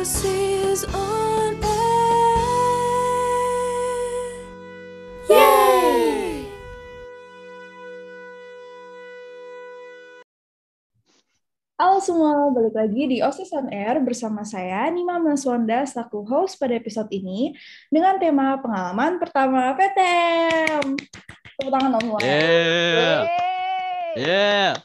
is 0.00 0.88
on 0.96 1.60
air. 1.60 2.40
Yay! 5.28 6.48
Halo 11.76 12.00
semua, 12.00 12.48
balik 12.48 12.72
lagi 12.72 13.12
di 13.12 13.20
OSIS 13.20 13.52
on 13.52 13.68
Air 13.68 14.00
bersama 14.00 14.40
saya 14.40 14.88
Nima 14.88 15.20
Maswanda 15.20 15.84
selaku 15.84 16.24
host 16.24 16.56
pada 16.56 16.72
episode 16.80 17.12
ini 17.12 17.52
dengan 17.92 18.16
tema 18.16 18.56
pengalaman 18.56 19.20
pertama 19.20 19.76
PTM. 19.76 20.96
Tepuk 21.60 21.68
tangan 21.76 22.00
dong 22.00 22.08
semua. 22.08 22.20
Yeah. 22.24 23.28
Yeah. 24.16 24.80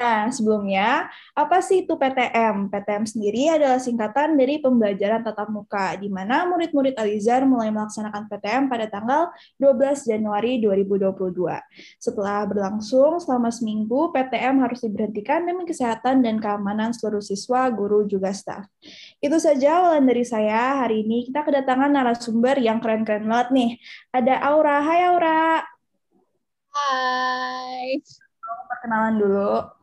Nah, 0.00 0.32
sebelumnya, 0.32 1.12
apa 1.36 1.60
sih 1.60 1.84
itu 1.84 1.92
PTM? 1.92 2.72
PTM 2.72 3.04
sendiri 3.04 3.52
adalah 3.52 3.76
singkatan 3.76 4.32
dari 4.32 4.56
pembelajaran 4.56 5.20
tatap 5.20 5.52
muka, 5.52 5.92
di 6.00 6.08
mana 6.08 6.48
murid-murid 6.48 6.96
Alizar 6.96 7.44
mulai 7.44 7.68
melaksanakan 7.68 8.24
PTM 8.32 8.72
pada 8.72 8.88
tanggal 8.88 9.28
12 9.60 10.08
Januari 10.08 10.56
2022. 10.56 11.60
Setelah 12.00 12.48
berlangsung 12.48 13.20
selama 13.20 13.52
seminggu, 13.52 14.08
PTM 14.16 14.64
harus 14.64 14.80
diberhentikan 14.80 15.44
demi 15.44 15.68
kesehatan 15.68 16.24
dan 16.24 16.40
keamanan 16.40 16.96
seluruh 16.96 17.20
siswa, 17.20 17.68
guru, 17.68 18.08
juga 18.08 18.32
staf. 18.32 18.64
Itu 19.20 19.36
saja 19.36 19.84
awalan 19.84 20.08
dari 20.08 20.24
saya. 20.24 20.80
Hari 20.80 21.04
ini 21.04 21.28
kita 21.28 21.44
kedatangan 21.44 21.92
narasumber 21.92 22.56
yang 22.56 22.80
keren-keren 22.80 23.28
banget 23.28 23.48
nih. 23.52 23.70
Ada 24.16 24.48
Aura. 24.48 24.80
Hai 24.80 25.00
Aura. 25.12 25.60
Hai. 26.72 28.00
Perkenalan 28.64 29.20
dulu. 29.20 29.79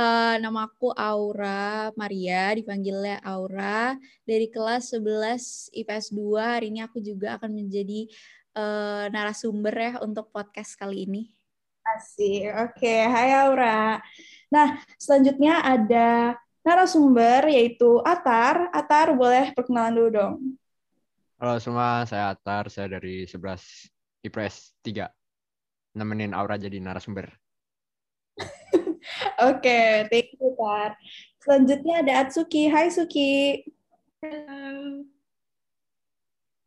Uh, 0.00 0.40
nama 0.40 0.64
aku 0.64 0.96
Aura 0.96 1.92
Maria, 1.92 2.56
dipanggilnya 2.56 3.20
Aura 3.20 3.92
dari 4.24 4.48
kelas 4.48 4.96
11 4.96 5.76
IPS 5.76 6.16
2. 6.16 6.40
Hari 6.40 6.72
ini 6.72 6.80
aku 6.80 7.04
juga 7.04 7.36
akan 7.36 7.52
menjadi 7.52 8.08
uh, 8.56 9.12
narasumber 9.12 9.76
ya 9.76 9.92
untuk 10.00 10.32
podcast 10.32 10.72
kali 10.80 11.04
ini. 11.04 11.28
Asik. 11.84 12.48
Oke, 12.48 12.80
okay. 12.80 13.00
hai 13.12 13.44
Aura. 13.44 14.00
Nah, 14.48 14.80
selanjutnya 14.96 15.60
ada 15.60 16.32
narasumber 16.64 17.52
yaitu 17.52 18.00
Atar. 18.00 18.72
Atar, 18.72 19.12
boleh 19.12 19.52
perkenalan 19.52 19.92
dulu 20.00 20.08
dong. 20.16 20.34
Halo 21.36 21.60
semua, 21.60 22.08
saya 22.08 22.32
Atar, 22.32 22.72
saya 22.72 22.88
dari 22.88 23.28
11 23.28 23.36
IPS 24.24 24.80
3. 24.80 25.12
Nemenin 25.92 26.32
Aura 26.32 26.56
jadi 26.56 26.80
narasumber. 26.80 27.28
Oke, 29.40 29.64
okay, 29.64 29.86
thank 30.12 30.28
you, 30.36 30.52
Tar. 30.54 30.96
Selanjutnya 31.40 31.94
ada 32.04 32.12
Atsuki. 32.24 32.68
Hai, 32.68 32.92
Suki. 32.92 33.64
Halo. 34.20 35.08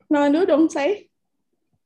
Kenalan 0.10 0.34
dulu 0.34 0.46
dong, 0.50 0.66
saya. 0.70 1.06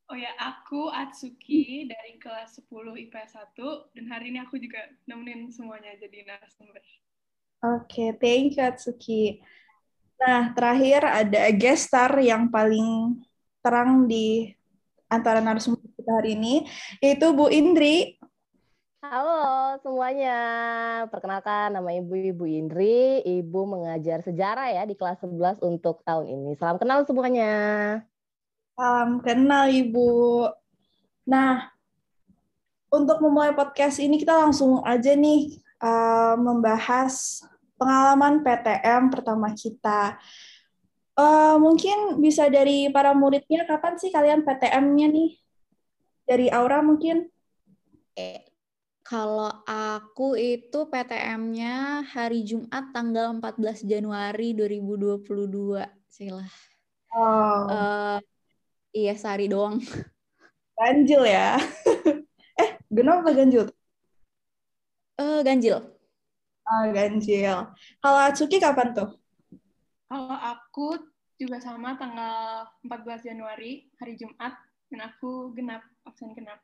Oh 0.08 0.16
ya, 0.16 0.32
aku 0.40 0.88
Atsuki 0.88 1.84
dari 1.84 2.16
kelas 2.16 2.56
10 2.64 2.68
IPS 3.08 3.36
1 3.56 3.92
dan 3.92 4.04
hari 4.08 4.32
ini 4.32 4.40
aku 4.40 4.56
juga 4.56 4.80
nemenin 5.04 5.52
semuanya 5.52 5.92
jadi 6.00 6.24
narasumber. 6.24 6.80
Oke, 7.60 7.84
okay, 7.84 8.08
thank 8.16 8.56
you 8.56 8.64
Atsuki. 8.64 9.44
Nah, 10.18 10.50
terakhir 10.56 11.04
ada 11.04 11.52
guest 11.52 11.92
star 11.92 12.16
yang 12.24 12.48
paling 12.48 13.20
terang 13.60 14.08
di 14.08 14.50
antara 15.08 15.40
narasumber 15.40 15.88
kita 15.96 16.12
hari 16.20 16.36
ini, 16.36 16.68
yaitu 17.00 17.32
Bu 17.32 17.48
Indri. 17.48 18.17
Halo 18.98 19.78
semuanya, 19.78 20.38
perkenalkan 21.06 21.70
nama 21.70 21.86
Ibu 21.86 22.34
Ibu 22.34 22.44
Indri, 22.50 23.22
Ibu 23.22 23.62
mengajar 23.62 24.26
sejarah 24.26 24.74
ya 24.74 24.82
di 24.82 24.98
kelas 24.98 25.22
11 25.22 25.62
untuk 25.62 26.02
tahun 26.02 26.26
ini. 26.26 26.58
Salam 26.58 26.82
kenal 26.82 27.06
semuanya. 27.06 27.54
Salam 28.74 29.22
kenal 29.22 29.70
Ibu. 29.70 30.50
Nah, 31.30 31.70
untuk 32.90 33.22
memulai 33.22 33.54
podcast 33.54 34.02
ini 34.02 34.18
kita 34.18 34.34
langsung 34.34 34.82
aja 34.82 35.14
nih 35.14 35.62
uh, 35.78 36.34
membahas 36.34 37.46
pengalaman 37.78 38.42
PTM 38.42 39.14
pertama 39.14 39.54
kita. 39.54 40.18
Uh, 41.14 41.54
mungkin 41.62 42.18
bisa 42.18 42.50
dari 42.50 42.90
para 42.90 43.14
muridnya, 43.14 43.62
kapan 43.62 43.94
sih 43.94 44.10
kalian 44.10 44.42
PTM-nya 44.42 45.06
nih? 45.06 45.38
Dari 46.26 46.50
Aura 46.50 46.82
mungkin? 46.82 47.30
Kalau 49.08 49.48
aku 49.64 50.36
itu 50.36 50.84
PTM-nya 50.84 52.04
hari 52.12 52.44
Jumat 52.44 52.92
tanggal 52.92 53.32
14 53.40 53.88
Januari 53.88 54.52
2022. 54.52 55.80
Sila. 56.12 56.44
Oh. 57.16 57.64
Uh, 57.72 58.20
iya, 58.92 59.16
sehari 59.16 59.48
doang. 59.48 59.80
Ganjil 60.76 61.24
ya. 61.24 61.56
eh, 62.60 62.70
genap 62.92 63.24
apa 63.24 63.32
ganjil? 63.32 63.72
Uh, 65.16 65.40
ganjil. 65.40 65.88
Oh, 66.68 66.84
ganjil. 66.92 67.72
Kalau 68.04 68.18
Atsuki 68.20 68.60
kapan 68.60 68.92
tuh? 68.92 69.16
Kalau 70.04 70.36
aku 70.36 71.00
juga 71.40 71.56
sama 71.64 71.96
tanggal 71.96 72.68
14 72.84 73.24
Januari, 73.24 73.88
hari 73.96 74.20
Jumat, 74.20 74.52
dan 74.92 75.00
aku 75.08 75.56
genap, 75.56 75.80
absen 76.04 76.36
genap. 76.36 76.60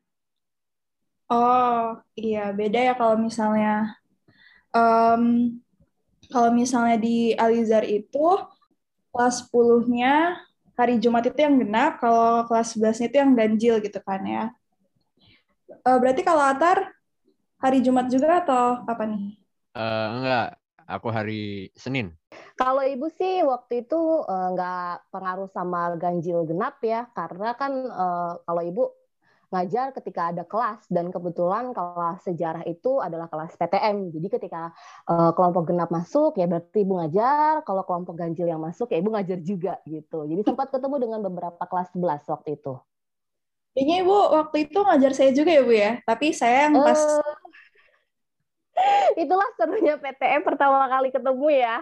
Oh 1.33 1.99
iya 2.15 2.53
beda 2.53 2.93
ya 2.93 2.95
kalau 2.95 3.17
misalnya 3.17 3.97
um, 4.75 5.57
kalau 6.29 6.51
misalnya 6.53 6.97
di 7.01 7.33
Alizar 7.37 7.85
itu 7.87 8.39
kelas 9.15 9.47
10-nya 9.47 10.37
hari 10.75 10.99
Jumat 10.99 11.31
itu 11.31 11.39
yang 11.39 11.57
genap, 11.63 12.03
kalau 12.03 12.43
kelas 12.51 12.75
11-nya 12.75 13.07
itu 13.07 13.19
yang 13.23 13.33
ganjil 13.39 13.75
gitu 13.79 13.99
kan 14.03 14.21
ya. 14.27 14.45
Uh, 15.87 15.99
berarti 16.03 16.27
kalau 16.27 16.43
Atar 16.43 16.91
hari 17.63 17.79
Jumat 17.81 18.11
juga 18.11 18.43
atau 18.43 18.83
apa 18.83 19.07
nih? 19.07 19.39
Uh, 19.75 20.07
enggak, 20.19 20.49
aku 20.91 21.09
hari 21.15 21.71
Senin. 21.79 22.15
Kalau 22.59 22.83
ibu 22.83 23.07
sih 23.11 23.43
waktu 23.47 23.87
itu 23.87 23.99
uh, 24.27 24.49
nggak 24.55 25.11
pengaruh 25.15 25.51
sama 25.51 25.95
ganjil 25.95 26.43
genap 26.47 26.83
ya, 26.83 27.07
karena 27.15 27.55
kan 27.55 27.73
uh, 27.91 28.33
kalau 28.43 28.63
ibu 28.63 28.85
ngajar 29.55 29.95
ketika 29.95 30.35
ada 30.35 30.43
kelas 30.43 30.83
dan 30.91 31.15
kebetulan 31.15 31.71
kelas 31.71 32.27
sejarah 32.27 32.67
itu 32.67 32.99
adalah 32.99 33.31
kelas 33.31 33.55
PTM. 33.55 34.11
Jadi 34.11 34.27
ketika 34.27 34.75
uh, 35.07 35.31
kelompok 35.33 35.71
genap 35.71 35.95
masuk 35.95 36.35
ya 36.35 36.51
berarti 36.51 36.83
ibu 36.83 36.99
ngajar, 36.99 37.63
kalau 37.63 37.87
kelompok 37.87 38.19
ganjil 38.19 38.51
yang 38.51 38.59
masuk 38.59 38.91
ya 38.91 38.99
ibu 38.99 39.15
ngajar 39.15 39.39
juga 39.39 39.79
gitu. 39.87 40.27
Jadi 40.27 40.43
sempat 40.43 40.75
ketemu 40.75 40.97
dengan 40.99 41.21
beberapa 41.23 41.63
kelas 41.63 41.95
11 41.95 42.27
waktu 42.27 42.59
itu. 42.59 42.75
Kayaknya 43.75 43.97
ibu 44.03 44.19
waktu 44.35 44.57
itu 44.71 44.79
ngajar 44.79 45.13
saya 45.15 45.31
juga 45.35 45.51
ya 45.51 45.63
bu 45.63 45.75
ya, 45.75 45.93
tapi 46.07 46.27
saya 46.31 46.71
yang 46.71 46.79
pas 46.79 46.99
uh, 46.99 47.35
itulah 49.23 49.49
serunya 49.59 49.95
PTM 49.99 50.43
pertama 50.43 50.87
kali 50.87 51.11
ketemu 51.11 51.47
ya. 51.55 51.77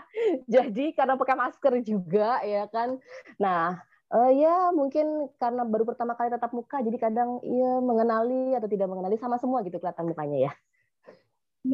Jadi 0.49 0.93
karena 0.97 1.17
pakai 1.17 1.37
masker 1.37 1.75
juga 1.85 2.41
ya 2.45 2.65
kan. 2.69 2.97
Nah, 3.37 3.81
Uh, 4.13 4.29
ya 4.29 4.69
mungkin 4.77 5.33
karena 5.41 5.65
baru 5.65 5.89
pertama 5.89 6.13
kali 6.13 6.29
tatap 6.29 6.53
muka, 6.53 6.85
jadi 6.85 7.01
kadang 7.01 7.41
ya 7.41 7.81
mengenali 7.81 8.53
atau 8.53 8.69
tidak 8.69 8.93
mengenali 8.93 9.17
sama 9.17 9.41
semua 9.41 9.65
gitu 9.65 9.81
kelihatan 9.81 10.05
mukanya 10.05 10.39
ya. 10.49 10.53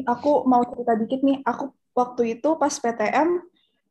Aku 0.07 0.47
mau 0.47 0.63
cerita 0.63 0.95
dikit 0.95 1.19
nih, 1.19 1.43
aku 1.43 1.75
waktu 1.91 2.39
itu 2.39 2.49
pas 2.55 2.71
PTM, 2.71 3.43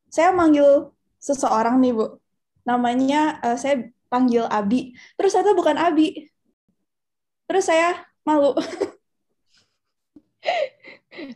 saya 0.08 0.32
manggil 0.32 0.88
seseorang 1.20 1.76
nih 1.76 1.92
Bu, 1.92 2.16
namanya 2.64 3.36
uh, 3.44 3.58
saya 3.60 3.92
panggil 4.08 4.48
Abi, 4.48 4.96
terus 5.20 5.36
saya 5.36 5.52
bukan 5.52 5.76
Abi, 5.76 6.32
terus 7.44 7.68
saya 7.68 8.00
malu. 8.24 8.56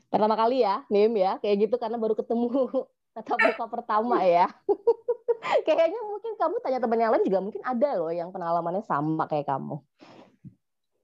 Pertama 0.08 0.32
kali 0.32 0.64
ya, 0.64 0.80
Nim 0.88 1.12
ya, 1.12 1.36
kayak 1.44 1.68
gitu 1.68 1.76
karena 1.76 2.00
baru 2.00 2.16
ketemu 2.16 2.88
tatap 3.12 3.38
muka 3.38 3.66
pertama 3.68 4.24
ya. 4.24 4.48
Kayaknya 5.66 6.00
mungkin 6.06 6.32
kamu 6.38 6.56
tanya 6.62 6.78
teman 6.78 6.98
yang 7.02 7.12
lain 7.12 7.24
juga 7.26 7.40
mungkin 7.42 7.62
ada 7.66 7.90
loh 7.98 8.12
yang 8.14 8.30
pengalamannya 8.30 8.84
sama 8.86 9.26
kayak 9.26 9.50
kamu. 9.50 9.76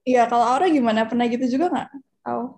Iya, 0.07 0.25
kalau 0.25 0.45
Aura 0.47 0.71
gimana? 0.71 1.05
Pernah 1.05 1.27
gitu 1.29 1.45
juga 1.59 1.69
nggak? 1.69 1.89
Oh. 2.25 2.57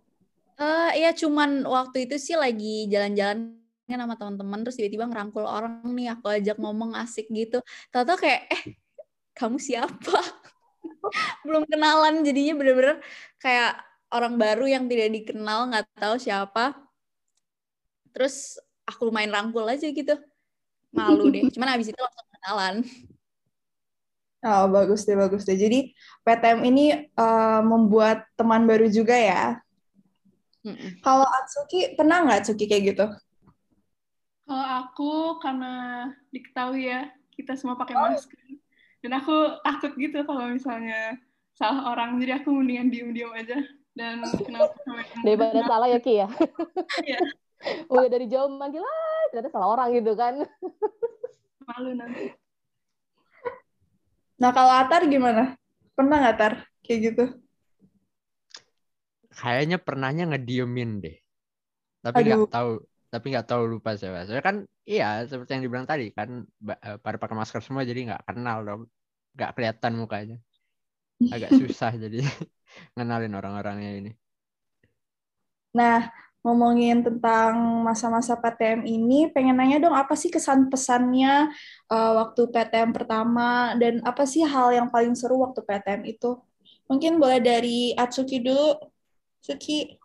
Uh, 0.62 0.94
ya 0.94 1.10
cuman 1.12 1.66
waktu 1.66 2.06
itu 2.06 2.22
sih 2.22 2.38
lagi 2.38 2.86
jalan-jalan 2.86 3.58
sama 3.90 4.16
teman-teman 4.16 4.64
terus 4.64 4.80
tiba-tiba 4.80 5.10
ngerangkul 5.10 5.44
orang 5.44 5.84
nih 5.92 6.16
aku 6.16 6.32
ajak 6.32 6.56
ngomong 6.62 6.96
asik 6.96 7.28
gitu. 7.34 7.60
Tahu 7.92 8.16
kayak 8.16 8.48
eh 8.48 8.64
kamu 9.36 9.58
siapa? 9.58 10.22
Belum 11.46 11.66
kenalan 11.68 12.24
jadinya 12.24 12.56
bener-bener 12.56 12.98
kayak 13.42 13.84
orang 14.14 14.38
baru 14.38 14.66
yang 14.70 14.86
tidak 14.88 15.10
dikenal 15.12 15.72
nggak 15.74 15.86
tahu 15.98 16.16
siapa. 16.22 16.78
Terus 18.16 18.62
aku 18.86 19.10
lumayan 19.10 19.32
rangkul 19.32 19.66
aja 19.68 19.88
gitu. 19.88 20.16
Malu 20.92 21.32
deh. 21.32 21.44
Cuman 21.54 21.78
abis 21.78 21.92
itu 21.94 22.00
langsung 22.00 22.28
kenalan. 22.40 22.76
Oh 24.42 24.66
bagus 24.74 25.06
deh 25.06 25.14
bagus 25.14 25.46
deh. 25.46 25.54
Jadi 25.54 25.94
PTM 26.26 26.60
ini 26.66 26.86
uh, 27.14 27.62
membuat 27.62 28.26
teman 28.34 28.66
baru 28.66 28.90
juga 28.90 29.14
ya? 29.14 29.62
Mm 30.62 30.78
-mm. 30.78 30.92
kalau 31.02 31.26
Atsuki 31.26 31.98
pernah 31.98 32.22
nggak 32.22 32.46
Atsuki 32.46 32.70
kayak 32.70 32.94
gitu? 32.94 33.06
Kalau 34.46 34.68
aku 34.84 35.42
karena 35.42 35.74
diketahui 36.30 36.86
ya 36.86 37.10
kita 37.34 37.58
semua 37.58 37.78
pakai 37.78 37.96
Oh. 37.98 38.02
masker. 38.10 38.38
Dan 39.02 39.18
aku 39.18 39.58
takut 39.66 39.98
gitu 39.98 40.22
kalau 40.22 40.46
misalnya 40.54 41.18
salah 41.58 41.90
orang. 41.90 42.22
Jadi 42.22 42.38
aku 42.38 42.54
mendingan 42.54 42.94
diem-diem 42.94 43.34
aja. 43.34 43.58
Dan 43.98 44.22
kenal 44.46 44.70
sama 44.86 45.02
yang 45.02 45.24
Daripada 45.26 45.60
salah 45.66 45.88
ya 45.90 46.00
Ki 46.00 46.14
ya. 46.22 46.28
Iya. 47.62 47.86
Udah 47.90 48.10
dari 48.10 48.26
jauh 48.26 48.50
manggil 48.50 48.82
ah 48.82 49.24
ternyata 49.30 49.50
salah 49.54 49.70
orang 49.78 49.90
gitu 49.94 50.12
kan. 50.18 50.42
malu 51.62 51.94
nanti. 51.94 52.34
Nah, 54.42 54.50
kalau 54.50 54.74
Atar 54.74 55.06
gimana? 55.06 55.54
Pernah 55.94 56.18
nggak, 56.18 56.36
Tar? 56.42 56.54
Kayak 56.82 57.00
gitu? 57.14 57.26
Kayaknya 59.32 59.78
pernahnya 59.78 60.24
ngediemin 60.34 60.92
deh. 61.06 61.16
Tapi 62.02 62.26
nggak 62.26 62.50
tahu. 62.50 62.82
Tapi 63.14 63.26
nggak 63.30 63.48
tahu 63.48 63.64
lupa 63.78 63.94
saya. 63.94 64.26
Soalnya 64.26 64.42
kan 64.42 64.58
iya 64.88 65.22
seperti 65.30 65.54
yang 65.54 65.64
dibilang 65.70 65.86
tadi 65.86 66.10
kan 66.10 66.42
eh, 66.74 66.98
pada 66.98 67.22
pakai 67.22 67.38
masker 67.38 67.62
semua 67.62 67.86
jadi 67.86 68.10
nggak 68.10 68.24
kenal 68.34 68.58
dong. 68.66 68.82
Nggak 69.38 69.52
kelihatan 69.54 69.94
mukanya. 70.02 70.38
Agak 71.30 71.54
susah 71.62 71.94
jadi 71.94 72.26
ngenalin 72.98 73.38
orang-orangnya 73.38 73.92
ini. 74.02 74.12
Nah, 75.78 76.10
ngomongin 76.42 77.06
tentang 77.06 77.86
masa-masa 77.86 78.34
PTM 78.34 78.82
ini, 78.86 79.30
pengen 79.30 79.62
nanya 79.62 79.78
dong, 79.78 79.94
apa 79.94 80.18
sih 80.18 80.34
kesan-pesannya 80.34 81.54
eh, 81.90 82.14
waktu 82.18 82.42
PTM 82.50 82.92
pertama, 82.94 83.78
dan 83.78 84.02
apa 84.02 84.26
sih 84.26 84.42
hal 84.42 84.74
yang 84.74 84.88
paling 84.90 85.14
seru 85.14 85.42
waktu 85.42 85.62
PTM 85.62 86.02
itu? 86.10 86.38
Mungkin 86.90 87.22
boleh 87.22 87.40
dari 87.40 87.96
Atsuki 87.96 88.44
dulu. 88.44 88.76
Suki. 89.42 89.98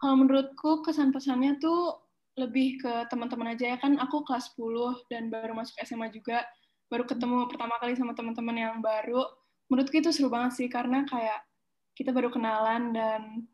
Kalau 0.00 0.18
menurutku 0.18 0.82
kesan 0.82 1.14
pesannya 1.14 1.62
tuh 1.62 2.02
lebih 2.36 2.80
ke 2.80 2.92
teman-teman 3.12 3.52
aja 3.52 3.76
ya 3.76 3.78
kan 3.78 4.00
aku 4.00 4.24
kelas 4.24 4.56
10 4.56 5.04
dan 5.12 5.28
baru 5.28 5.52
masuk 5.52 5.76
SMA 5.84 6.08
juga 6.08 6.40
baru 6.88 7.04
ketemu 7.04 7.44
pertama 7.44 7.76
kali 7.76 7.92
sama 7.92 8.16
teman-teman 8.16 8.56
yang 8.56 8.76
baru 8.80 9.20
menurutku 9.68 10.00
itu 10.00 10.08
seru 10.12 10.32
banget 10.32 10.56
sih 10.56 10.68
karena 10.72 11.04
kayak 11.04 11.44
kita 11.92 12.08
baru 12.08 12.32
kenalan 12.32 12.96
dan 12.96 13.44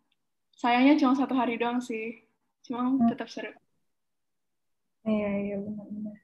sayangnya 0.54 0.94
cuma 0.94 1.18
satu 1.18 1.34
hari 1.34 1.58
doang 1.58 1.82
sih 1.82 2.27
cuma 2.68 3.08
tetap 3.08 3.32
seru 3.32 3.56
Iya, 5.08 5.30
iya, 5.40 5.56
benar-benar. 5.56 6.14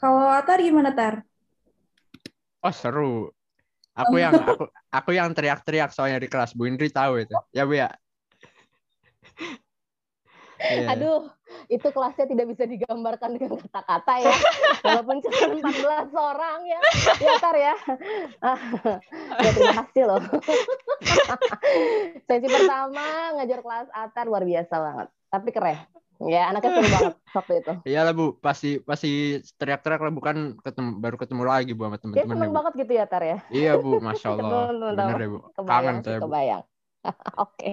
Kalau 0.00 0.24
Atar 0.32 0.64
gimana, 0.64 0.96
Tar? 0.96 1.20
Oh 2.64 2.72
seru. 2.72 3.28
Aku 3.92 4.16
yang 4.16 4.32
aku 4.32 4.64
aku 4.88 5.10
yang 5.12 5.28
teriak-teriak 5.36 5.92
soalnya 5.92 6.24
di 6.24 6.28
kelas. 6.30 6.56
Bu 6.56 6.64
Indri 6.64 6.88
tahu 6.88 7.20
itu. 7.20 7.36
Ya 7.52 7.68
Bu 7.68 7.76
ya. 7.76 7.92
Iya. 10.60 10.92
Aduh, 10.92 11.24
itu 11.72 11.88
kelasnya 11.88 12.28
tidak 12.28 12.52
bisa 12.52 12.68
digambarkan 12.68 13.32
dengan 13.32 13.56
kata-kata 13.64 14.14
ya. 14.20 14.36
Walaupun 14.84 15.24
cuma 15.24 15.56
14 15.56 16.12
orang 16.12 16.60
ya. 16.68 16.80
Ya, 17.16 17.32
Tar 17.40 17.56
ya. 17.56 17.74
Ah, 18.44 18.60
ya, 19.40 19.50
terima 19.56 19.74
kasih 19.84 20.02
loh. 20.04 20.20
Sesi 22.28 22.48
pertama 22.48 23.36
ngajar 23.40 23.60
kelas 23.64 23.88
Atar 23.92 24.28
luar 24.28 24.44
biasa 24.44 24.74
banget. 24.76 25.08
Tapi 25.30 25.48
keren. 25.54 25.78
Ya, 26.20 26.52
anaknya 26.52 26.76
seru 26.76 26.88
banget 26.92 27.14
waktu 27.38 27.52
itu. 27.64 27.72
Iyalah 27.88 28.12
Bu, 28.12 28.26
pasti 28.44 28.76
pasti 28.84 29.40
teriak-teriak 29.56 30.00
lah 30.04 30.12
bukan 30.12 30.36
ketemu 30.60 30.90
baru 31.00 31.16
ketemu 31.16 31.42
lagi 31.48 31.72
Bu 31.72 31.88
sama 31.88 31.96
Dia 31.96 32.02
teman-teman 32.04 32.28
seneng 32.36 32.50
Bu. 32.52 32.56
banget 32.60 32.72
gitu 32.84 32.92
ya, 32.92 33.04
Tar 33.08 33.22
ya. 33.24 33.38
Iya 33.48 33.72
Bu, 33.80 33.90
masya 34.04 34.28
Allah. 34.36 34.64
Tahu. 34.68 35.16
deh 35.16 35.28
Bu. 35.32 35.38
Kangen 35.64 35.96
saya 36.04 36.18
Bu. 36.20 36.24
kebayang. 36.28 36.64
Oke. 37.48 37.70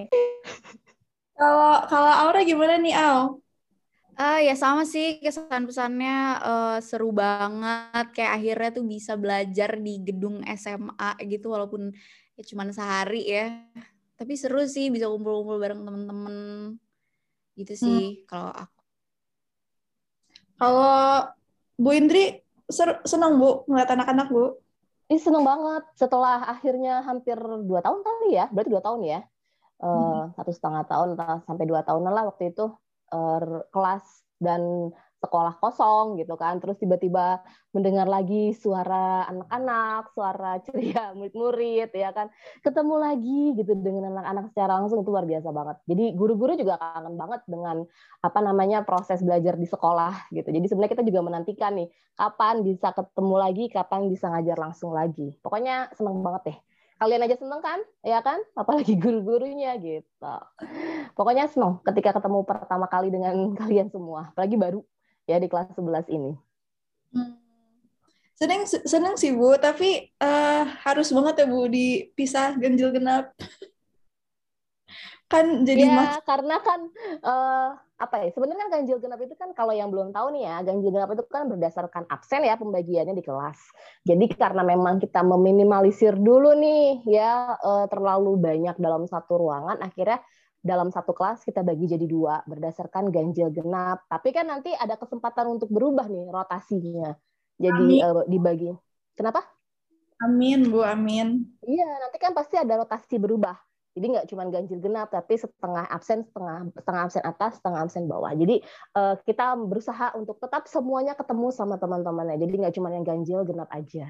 Kalau 1.38 1.74
kalau 1.86 2.12
Aura 2.24 2.42
gimana 2.42 2.80
nih, 2.80 2.96
Au? 2.96 3.44
Ah 4.18 4.42
ya 4.42 4.58
sama 4.58 4.82
sih 4.82 5.22
kesan 5.22 5.70
pesannya 5.70 6.16
eh, 6.42 6.78
seru 6.82 7.14
banget 7.14 8.06
kayak 8.18 8.32
akhirnya 8.42 8.70
tuh 8.74 8.86
bisa 8.90 9.14
belajar 9.14 9.78
di 9.78 10.02
gedung 10.02 10.42
SMA 10.58 11.22
gitu 11.30 11.54
walaupun 11.54 11.94
ya 12.34 12.42
cuman 12.42 12.74
sehari 12.74 13.30
ya 13.30 13.62
tapi 14.18 14.34
seru 14.34 14.66
sih 14.66 14.90
bisa 14.90 15.06
kumpul-kumpul 15.06 15.62
bareng 15.62 15.86
temen-temen 15.86 16.36
gitu 17.58 17.74
sih 17.74 18.24
kalau 18.30 18.54
aku 18.54 18.78
Kalau 20.58 21.30
Bu 21.78 21.94
Indri 21.94 22.42
ser- 22.66 23.02
senang 23.06 23.38
Bu 23.38 23.62
ngeliat 23.70 23.90
anak-anak 23.94 24.28
Bu? 24.34 24.58
Ini 25.08 25.22
seneng 25.22 25.46
banget. 25.46 25.86
Setelah 25.94 26.50
akhirnya 26.50 27.06
hampir 27.06 27.38
dua 27.38 27.80
tahun 27.86 28.02
kali 28.02 28.28
ya, 28.36 28.50
berarti 28.50 28.70
dua 28.74 28.84
tahun 28.84 29.02
ya, 29.06 29.22
Eh, 29.78 30.22
satu 30.34 30.50
setengah 30.50 30.90
tahun 30.90 31.14
sampai 31.46 31.66
dua 31.70 31.86
tahunan 31.86 32.10
lah 32.10 32.26
waktu 32.34 32.50
itu 32.50 32.66
eh, 33.14 33.62
kelas 33.70 34.26
dan 34.42 34.90
sekolah 35.28 35.60
kosong 35.60 36.16
gitu 36.16 36.40
kan, 36.40 36.64
terus 36.64 36.80
tiba-tiba 36.80 37.44
mendengar 37.76 38.08
lagi 38.08 38.56
suara 38.56 39.28
anak-anak, 39.28 40.16
suara 40.16 40.58
ceria 40.66 41.12
murid-murid 41.14 41.92
ya 41.92 42.16
kan, 42.16 42.32
ketemu 42.64 42.96
lagi 42.96 43.42
gitu 43.60 43.76
dengan 43.76 44.16
anak-anak 44.16 44.56
secara 44.56 44.80
langsung 44.80 45.04
itu 45.04 45.12
luar 45.12 45.28
biasa 45.28 45.52
banget. 45.52 45.78
Jadi 45.86 46.06
guru-guru 46.16 46.56
juga 46.56 46.80
kangen 46.80 47.20
banget 47.20 47.42
dengan 47.46 47.84
apa 48.24 48.40
namanya 48.40 48.88
proses 48.88 49.20
belajar 49.22 49.60
di 49.60 49.68
sekolah 49.68 50.32
gitu. 50.32 50.48
Jadi 50.48 50.66
sebenarnya 50.72 50.94
kita 50.96 51.06
juga 51.06 51.22
menantikan 51.22 51.76
nih 51.76 51.92
kapan 52.18 52.66
bisa 52.66 52.96
ketemu 52.96 53.36
lagi, 53.38 53.64
kapan 53.70 54.10
bisa 54.10 54.32
ngajar 54.32 54.58
langsung 54.58 54.96
lagi. 54.96 55.38
Pokoknya 55.44 55.92
seneng 55.94 56.24
banget 56.26 56.56
deh. 56.56 56.58
Kalian 56.98 57.22
aja 57.30 57.38
seneng 57.38 57.62
kan? 57.62 57.80
Ya 58.02 58.20
kan? 58.26 58.42
Apalagi 58.58 58.98
guru-gurunya 59.04 59.78
gitu. 59.78 60.34
Pokoknya 61.14 61.46
seneng 61.46 61.78
ketika 61.86 62.18
ketemu 62.18 62.42
pertama 62.42 62.90
kali 62.90 63.14
dengan 63.14 63.36
kalian 63.62 63.94
semua. 63.94 64.34
Apalagi 64.34 64.58
baru 64.58 64.82
ya 65.28 65.38
di 65.38 65.52
kelas 65.52 65.76
11 65.76 66.08
ini. 66.10 66.34
Seneng, 68.38 68.70
seneng 68.70 69.18
sih 69.18 69.34
Bu, 69.34 69.58
tapi 69.58 70.14
eh, 70.14 70.64
harus 70.86 71.10
banget 71.10 71.44
ya 71.44 71.46
Bu 71.50 71.66
dipisah 71.68 72.54
ganjil 72.56 72.94
genap. 72.94 73.34
kan 75.28 75.68
jadi 75.68 75.92
mas 75.92 76.16
ya, 76.16 76.24
karena 76.24 76.56
kan 76.64 76.88
eh, 77.20 77.70
apa 77.98 78.16
ya? 78.22 78.30
Sebenarnya 78.32 78.62
kan 78.64 78.70
ganjil 78.80 79.02
genap 79.02 79.20
itu 79.26 79.34
kan 79.36 79.52
kalau 79.58 79.74
yang 79.74 79.90
belum 79.90 80.14
tahu 80.14 80.38
nih 80.38 80.48
ya, 80.48 80.56
ganjil 80.64 80.94
genap 80.94 81.10
itu 81.18 81.26
kan 81.28 81.50
berdasarkan 81.50 82.06
absen 82.08 82.46
ya 82.46 82.56
pembagiannya 82.62 83.18
di 83.18 83.26
kelas. 83.26 83.58
Jadi 84.06 84.26
karena 84.38 84.62
memang 84.62 85.02
kita 85.02 85.26
meminimalisir 85.26 86.14
dulu 86.16 86.54
nih 86.56 87.10
ya 87.10 87.58
eh, 87.58 87.86
terlalu 87.90 88.38
banyak 88.38 88.78
dalam 88.78 89.10
satu 89.10 89.34
ruangan, 89.42 89.82
akhirnya 89.82 90.22
dalam 90.62 90.90
satu 90.92 91.14
kelas 91.16 91.46
kita 91.46 91.64
bagi 91.64 91.88
jadi 91.88 92.04
dua 92.04 92.44
berdasarkan 92.46 93.10
ganjil 93.14 93.50
genap. 93.54 94.04
Tapi 94.10 94.30
kan 94.36 94.46
nanti 94.50 94.74
ada 94.74 94.98
kesempatan 95.00 95.48
untuk 95.58 95.70
berubah 95.72 96.06
nih 96.10 96.28
rotasinya. 96.30 97.14
Jadi 97.58 98.02
Amin. 98.02 98.06
eh, 98.06 98.26
dibagi. 98.30 98.72
Kenapa? 99.18 99.42
Amin 100.22 100.70
Bu, 100.70 100.82
amin. 100.82 101.46
Iya, 101.62 101.88
nanti 102.02 102.18
kan 102.18 102.34
pasti 102.34 102.58
ada 102.58 102.82
rotasi 102.82 103.18
berubah. 103.22 103.54
Jadi 103.98 104.14
nggak 104.14 104.28
cuma 104.30 104.46
ganjil 104.54 104.78
genap, 104.78 105.10
tapi 105.10 105.42
setengah 105.42 105.90
absen, 105.90 106.22
setengah 106.22 106.70
setengah 106.78 107.02
absen 107.10 107.24
atas, 107.26 107.52
setengah 107.58 107.80
absen 107.82 108.04
bawah. 108.06 108.30
Jadi 108.38 108.62
eh, 108.94 109.16
kita 109.26 109.58
berusaha 109.58 110.14
untuk 110.14 110.38
tetap 110.38 110.70
semuanya 110.70 111.18
ketemu 111.18 111.50
sama 111.50 111.82
teman-temannya. 111.82 112.38
Jadi 112.38 112.54
nggak 112.62 112.74
cuma 112.78 112.94
yang 112.94 113.02
ganjil 113.02 113.42
genap 113.42 113.70
aja. 113.74 114.06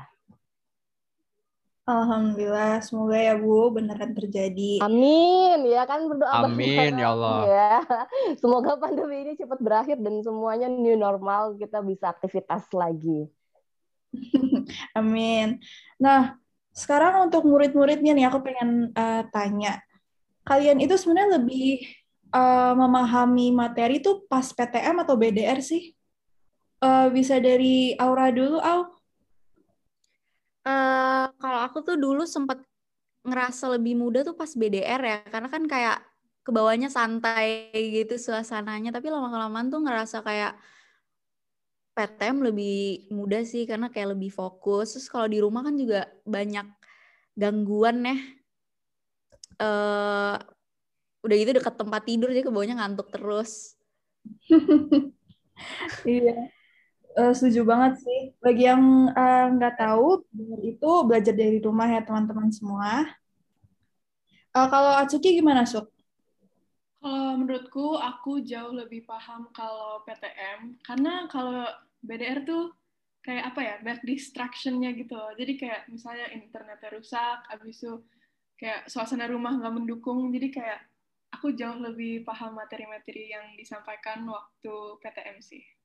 Alhamdulillah, 1.88 2.84
semoga 2.84 3.16
ya 3.16 3.40
Bu 3.40 3.72
beneran 3.72 4.12
terjadi. 4.12 4.84
Amin, 4.84 5.72
ya 5.72 5.88
kan 5.88 6.04
berdoa 6.04 6.44
Amin, 6.44 6.76
bareng-bareng, 6.76 7.00
ya 7.00 7.08
Allah. 7.16 7.40
ya. 7.48 7.76
Semoga 8.44 8.76
pandemi 8.76 9.24
ini 9.24 9.40
cepat 9.40 9.64
berakhir 9.64 9.96
dan 10.04 10.20
semuanya 10.20 10.68
new 10.68 11.00
normal, 11.00 11.56
kita 11.56 11.80
bisa 11.80 12.12
aktivitas 12.12 12.68
lagi. 12.76 13.32
Amin. 15.00 15.64
Nah, 15.96 16.36
sekarang 16.76 17.32
untuk 17.32 17.48
murid-muridnya 17.48 18.12
nih, 18.12 18.28
aku 18.28 18.44
pengen 18.44 18.92
eh, 18.92 19.24
tanya. 19.32 19.80
Kalian 20.44 20.84
itu 20.84 21.00
sebenarnya 21.00 21.40
lebih 21.40 21.88
eh, 22.36 22.74
memahami 22.76 23.56
materi 23.56 24.04
itu 24.04 24.28
pas 24.28 24.44
PTM 24.44 25.08
atau 25.08 25.16
BDR 25.16 25.64
sih? 25.64 25.96
Eh, 26.84 27.08
bisa 27.16 27.40
dari 27.40 27.96
Aura 27.96 28.28
dulu, 28.28 28.60
Au. 28.60 28.97
Eh, 30.68 31.26
kalau 31.40 31.60
aku 31.64 31.78
tuh 31.88 31.96
dulu 31.96 32.24
sempet 32.28 32.60
ngerasa 33.28 33.66
lebih 33.76 33.94
muda 33.96 34.20
tuh 34.28 34.36
pas 34.36 34.52
BDR 34.52 35.02
ya, 35.04 35.18
karena 35.34 35.48
kan 35.52 35.64
kayak 35.68 35.98
ke 36.46 36.52
bawahnya 36.56 36.90
santai 36.92 37.72
gitu 37.96 38.16
suasananya, 38.20 38.92
tapi 38.96 39.08
lama-kelamaan 39.12 39.68
tuh 39.72 39.80
ngerasa 39.84 40.18
kayak 40.28 40.54
PTM 41.96 42.38
lebih 42.46 43.10
mudah 43.10 43.42
sih 43.48 43.64
karena 43.70 43.88
kayak 43.94 44.14
lebih 44.16 44.30
fokus. 44.30 44.94
Terus 44.96 45.08
kalau 45.14 45.28
di 45.32 45.40
rumah 45.42 45.66
kan 45.66 45.76
juga 45.80 46.06
banyak 46.28 46.68
gangguan 47.40 47.98
ya. 48.06 48.18
Eh 49.58 50.36
udah 51.26 51.36
gitu 51.42 51.52
deket 51.58 51.76
tempat 51.82 52.02
tidur 52.08 52.30
jadi 52.32 52.46
ke 52.46 52.52
bawahnya 52.54 52.76
ngantuk 52.80 53.08
terus. 53.16 53.76
Iya, 56.08 56.57
Eh, 57.18 57.34
setuju 57.34 57.66
banget 57.66 57.98
sih. 58.06 58.20
Bagi 58.38 58.70
yang 58.70 59.10
eh, 59.10 59.46
nggak 59.58 59.76
tahu, 59.82 60.22
BDR 60.30 60.62
itu 60.70 60.90
belajar 61.02 61.34
dari 61.34 61.58
rumah 61.58 61.90
ya 61.90 62.06
teman-teman 62.06 62.54
semua. 62.54 63.10
Eh, 64.54 64.68
kalau 64.70 64.94
Atsuki 65.02 65.34
gimana, 65.34 65.66
Suk? 65.66 65.90
Kalau 67.02 67.34
menurutku, 67.42 67.98
aku 67.98 68.46
jauh 68.46 68.70
lebih 68.70 69.10
paham 69.10 69.50
kalau 69.50 70.06
PTM. 70.06 70.78
Karena 70.86 71.26
kalau 71.26 71.66
BDR 72.06 72.46
tuh 72.46 72.78
kayak 73.26 73.44
apa 73.50 73.60
ya 73.66 73.76
banyak 73.82 74.06
distractionnya 74.06 74.94
gitu. 74.94 75.18
Jadi 75.42 75.54
kayak 75.58 75.90
misalnya 75.90 76.30
internetnya 76.38 76.90
rusak, 76.94 77.50
abis 77.50 77.82
itu 77.82 77.98
kayak 78.62 78.86
suasana 78.94 79.26
rumah 79.26 79.58
nggak 79.58 79.74
mendukung, 79.74 80.30
jadi 80.30 80.48
kayak 80.54 80.80
aku 81.34 81.54
jauh 81.58 81.78
lebih 81.82 82.26
paham 82.26 82.58
materi-materi 82.58 83.34
yang 83.34 83.58
disampaikan 83.58 84.22
waktu 84.30 84.74
PTM 85.02 85.42
sih. 85.42 85.77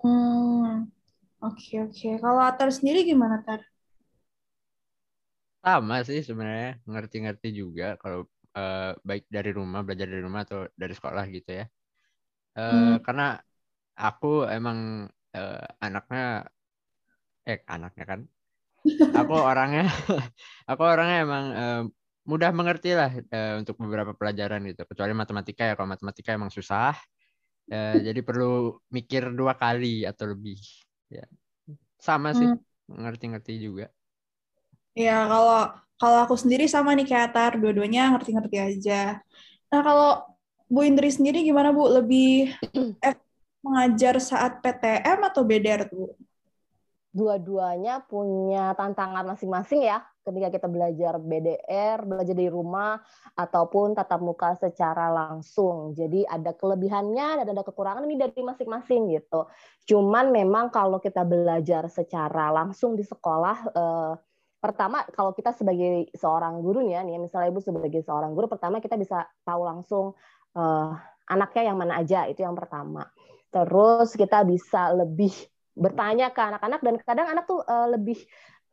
Hmm, 0.00 0.88
oke 1.40 1.74
oke. 1.88 2.08
Kalau 2.20 2.40
Atar 2.42 2.68
sendiri 2.72 3.06
gimana 3.06 3.40
Tar? 3.40 3.64
Sama 5.64 6.04
sih 6.06 6.22
sebenarnya 6.22 6.78
ngerti-ngerti 6.86 7.48
juga 7.50 7.98
kalau 7.98 8.28
uh, 8.54 8.92
baik 9.02 9.26
dari 9.26 9.50
rumah 9.50 9.82
belajar 9.82 10.06
dari 10.06 10.22
rumah 10.22 10.46
atau 10.46 10.68
dari 10.78 10.94
sekolah 10.94 11.24
gitu 11.32 11.50
ya. 11.62 11.66
Uh, 12.56 12.96
hmm. 12.96 12.96
Karena 13.02 13.36
aku 13.96 14.44
emang 14.46 15.08
uh, 15.36 15.66
anaknya 15.80 16.48
eh 17.46 17.62
anaknya 17.64 18.04
kan 18.04 18.20
aku 19.20 19.34
orangnya 19.38 19.86
aku 20.70 20.82
orangnya 20.82 21.18
emang 21.22 21.44
uh, 21.54 21.82
mudah 22.26 22.50
mengerti 22.50 22.90
lah 22.92 23.10
uh, 23.10 23.54
untuk 23.62 23.78
beberapa 23.78 24.12
pelajaran 24.12 24.66
gitu 24.66 24.82
kecuali 24.82 25.14
matematika 25.14 25.62
ya 25.62 25.74
kalau 25.78 25.88
matematika 25.94 26.34
emang 26.34 26.50
susah 26.50 26.98
uh, 27.70 27.96
jadi 27.98 28.20
perlu 28.22 28.78
mikir 28.90 29.30
dua 29.34 29.54
kali 29.54 30.06
atau 30.06 30.30
lebih. 30.30 30.58
Ya. 31.10 31.26
Sama 31.98 32.34
sih 32.34 32.46
hmm. 32.46 32.60
ngerti-ngerti 32.90 33.52
juga. 33.58 33.86
Ya 34.96 35.28
kalau 35.28 35.76
kalau 35.96 36.18
aku 36.24 36.34
sendiri 36.36 36.68
sama 36.68 36.96
nih 36.96 37.08
kayak 37.08 37.32
Atar 37.32 37.52
dua-duanya 37.60 38.16
ngerti-ngerti 38.16 38.56
aja. 38.58 39.20
Nah 39.72 39.80
kalau 39.82 40.10
Bu 40.66 40.82
Indri 40.82 41.12
sendiri 41.12 41.46
gimana 41.46 41.70
Bu? 41.70 41.86
Lebih 41.86 42.52
eh, 43.06 43.16
mengajar 43.62 44.18
saat 44.18 44.58
PTM 44.64 45.18
atau 45.26 45.42
BDR 45.46 45.86
tuh? 45.86 46.14
Dua-duanya 47.16 48.04
punya 48.04 48.76
tantangan 48.76 49.24
masing-masing 49.24 49.88
ya 49.88 50.04
ketika 50.26 50.48
kita 50.58 50.66
belajar 50.66 51.22
BDR, 51.22 52.02
belajar 52.02 52.34
di 52.34 52.50
rumah 52.50 52.98
ataupun 53.38 53.94
tatap 53.94 54.18
muka 54.18 54.58
secara 54.58 55.06
langsung. 55.14 55.94
Jadi 55.94 56.26
ada 56.26 56.50
kelebihannya 56.50 57.46
dan 57.46 57.46
ada 57.46 57.62
kekurangan 57.62 58.02
ini 58.10 58.18
dari 58.18 58.42
masing-masing 58.42 59.14
gitu. 59.14 59.46
Cuman 59.86 60.34
memang 60.34 60.74
kalau 60.74 60.98
kita 60.98 61.22
belajar 61.22 61.86
secara 61.86 62.50
langsung 62.50 62.98
di 62.98 63.06
sekolah 63.06 63.56
eh, 63.70 64.12
pertama 64.58 65.06
kalau 65.14 65.30
kita 65.30 65.54
sebagai 65.54 66.10
seorang 66.18 66.58
gurunya 66.58 66.98
nih 67.06 67.22
misalnya 67.22 67.54
Ibu 67.54 67.62
sebagai 67.62 68.02
seorang 68.02 68.34
guru 68.34 68.50
pertama 68.50 68.82
kita 68.82 68.98
bisa 68.98 69.22
tahu 69.46 69.62
langsung 69.62 70.18
eh, 70.58 70.90
anaknya 71.30 71.70
yang 71.70 71.78
mana 71.78 72.02
aja 72.02 72.26
itu 72.26 72.42
yang 72.42 72.58
pertama. 72.58 73.06
Terus 73.54 74.18
kita 74.18 74.42
bisa 74.42 74.90
lebih 74.90 75.30
bertanya 75.76 76.32
ke 76.32 76.40
anak-anak 76.40 76.80
dan 76.80 76.94
kadang 77.04 77.28
anak 77.28 77.44
tuh 77.44 77.60
uh, 77.60 77.92
lebih 77.92 78.16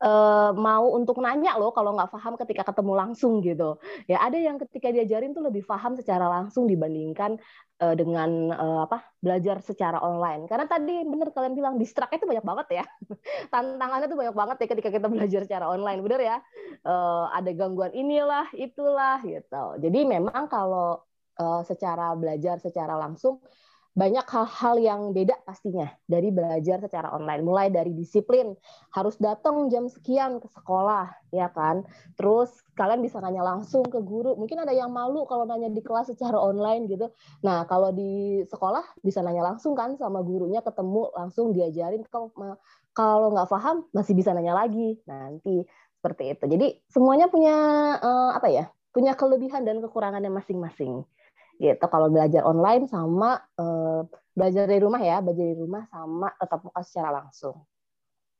uh, 0.03 0.51
mau 0.51 0.91
untuk 0.93 1.23
nanya 1.23 1.55
loh 1.55 1.71
kalau 1.71 1.95
nggak 1.95 2.11
paham 2.11 2.35
ketika 2.35 2.67
ketemu 2.67 2.93
langsung 2.93 3.39
gitu. 3.39 3.79
Ya 4.05 4.19
ada 4.19 4.35
yang 4.35 4.59
ketika 4.59 4.91
diajarin 4.91 5.31
tuh 5.31 5.47
lebih 5.47 5.63
paham 5.63 5.95
secara 5.95 6.27
langsung 6.27 6.67
dibandingkan 6.67 7.39
uh, 7.79 7.95
dengan 7.95 8.51
uh, 8.51 8.79
apa 8.85 9.07
belajar 9.23 9.63
secara 9.63 10.03
online. 10.03 10.45
Karena 10.51 10.67
tadi 10.67 11.07
bener 11.07 11.31
kalian 11.31 11.55
bilang 11.55 11.75
distrak 11.79 12.11
itu 12.11 12.27
banyak 12.27 12.43
banget 12.43 12.83
ya. 12.83 12.85
Tantangannya 13.53 14.11
tuh 14.11 14.19
banyak 14.19 14.35
banget 14.35 14.57
ya 14.59 14.67
ketika 14.75 14.89
kita 14.91 15.07
belajar 15.07 15.41
secara 15.47 15.65
online 15.71 15.99
bener 16.03 16.21
ya? 16.21 16.37
Uh, 16.83 17.31
ada 17.31 17.49
gangguan 17.55 17.95
inilah 17.95 18.51
itulah 18.53 19.23
gitu. 19.23 19.79
Jadi 19.79 19.99
memang 20.03 20.51
kalau 20.51 20.99
uh, 21.39 21.61
secara 21.63 22.11
belajar 22.13 22.59
secara 22.59 22.99
langsung 22.99 23.39
banyak 23.93 24.25
hal-hal 24.25 24.75
yang 24.81 25.01
beda 25.13 25.37
pastinya 25.45 25.85
dari 26.09 26.33
belajar 26.33 26.81
secara 26.81 27.13
online. 27.13 27.45
Mulai 27.45 27.67
dari 27.69 27.93
disiplin, 27.93 28.57
harus 28.89 29.13
datang 29.21 29.69
jam 29.69 29.85
sekian 29.85 30.41
ke 30.41 30.49
sekolah, 30.49 31.13
ya 31.29 31.53
kan? 31.53 31.85
Terus 32.17 32.49
kalian 32.73 33.05
bisa 33.05 33.21
nanya 33.21 33.45
langsung 33.45 33.85
ke 33.85 34.01
guru. 34.01 34.33
Mungkin 34.33 34.65
ada 34.65 34.73
yang 34.73 34.89
malu 34.89 35.29
kalau 35.29 35.45
nanya 35.45 35.69
di 35.69 35.85
kelas 35.85 36.09
secara 36.09 36.41
online 36.41 36.89
gitu. 36.89 37.13
Nah, 37.45 37.69
kalau 37.69 37.93
di 37.93 38.41
sekolah 38.49 38.81
bisa 39.05 39.21
nanya 39.21 39.53
langsung 39.53 39.77
kan 39.77 39.93
sama 40.01 40.25
gurunya, 40.25 40.65
ketemu 40.65 41.13
langsung 41.13 41.53
diajarin. 41.53 42.01
Kalau 42.97 43.29
nggak 43.29 43.49
paham 43.49 43.85
masih 43.93 44.17
bisa 44.17 44.33
nanya 44.33 44.57
lagi 44.57 44.97
nanti 45.05 45.69
seperti 46.01 46.33
itu. 46.33 46.45
Jadi 46.49 46.67
semuanya 46.89 47.29
punya 47.29 47.55
uh, 48.01 48.33
apa 48.33 48.49
ya? 48.49 48.73
Punya 48.93 49.13
kelebihan 49.17 49.65
dan 49.65 49.81
kekurangannya 49.81 50.29
masing-masing 50.29 51.05
gitu. 51.63 51.85
Kalau 51.87 52.11
belajar 52.11 52.43
online 52.43 52.83
sama 52.91 53.39
uh, 53.55 54.03
belajar 54.35 54.67
dari 54.67 54.81
rumah 54.83 54.99
ya 54.99 55.23
belajar 55.23 55.45
dari 55.47 55.57
rumah 55.57 55.83
sama 55.87 56.27
tetap 56.35 56.59
muka 56.59 56.81
secara 56.83 57.09
langsung. 57.23 57.63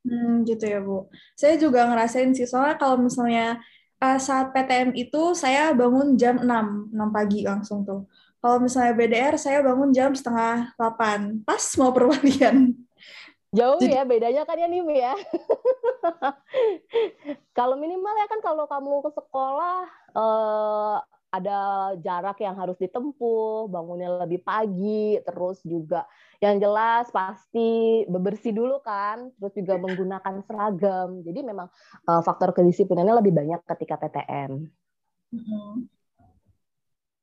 Hmm, 0.04 0.44
gitu 0.44 0.68
ya 0.68 0.84
bu. 0.84 1.08
Saya 1.40 1.56
juga 1.56 1.88
ngerasain 1.88 2.36
sih 2.36 2.44
soalnya 2.44 2.76
kalau 2.76 3.00
misalnya 3.00 3.64
uh, 4.04 4.20
saat 4.20 4.52
PTM 4.52 4.92
itu 5.00 5.32
saya 5.32 5.72
bangun 5.72 6.20
jam 6.20 6.44
6 6.44 6.92
6 6.92 7.16
pagi 7.16 7.48
langsung 7.48 7.88
tuh. 7.88 8.04
Kalau 8.44 8.60
misalnya 8.60 8.92
BDR 9.00 9.40
saya 9.40 9.64
bangun 9.64 9.96
jam 9.96 10.12
setengah 10.12 10.76
8 10.76 11.48
pas 11.48 11.64
mau 11.80 11.96
perwalian. 11.96 12.76
Jauh 13.54 13.78
Jadi, 13.80 13.94
ya 13.96 14.04
bedanya 14.04 14.44
kan 14.44 14.58
ya 14.58 14.68
nih 14.68 14.82
ya. 14.98 15.14
kalau 17.58 17.78
minimal 17.78 18.12
ya 18.18 18.28
kan 18.28 18.42
kalau 18.42 18.66
kamu 18.66 19.00
ke 19.06 19.12
sekolah 19.14 19.86
eh, 20.12 20.98
ada 21.34 21.92
jarak 21.98 22.38
yang 22.46 22.54
harus 22.54 22.78
ditempuh, 22.78 23.66
bangunnya 23.66 24.22
lebih 24.22 24.46
pagi, 24.46 25.18
terus 25.26 25.58
juga 25.66 26.06
yang 26.38 26.62
jelas 26.62 27.10
pasti 27.10 28.06
bebersih 28.06 28.54
dulu 28.54 28.78
kan, 28.86 29.34
terus 29.42 29.54
juga 29.58 29.82
menggunakan 29.82 30.46
seragam. 30.46 31.26
Jadi 31.26 31.40
memang 31.42 31.66
uh, 32.06 32.22
faktor 32.22 32.54
kedisiplinannya 32.54 33.18
lebih 33.18 33.34
banyak 33.34 33.66
ketika 33.66 33.98
PTM. 33.98 34.62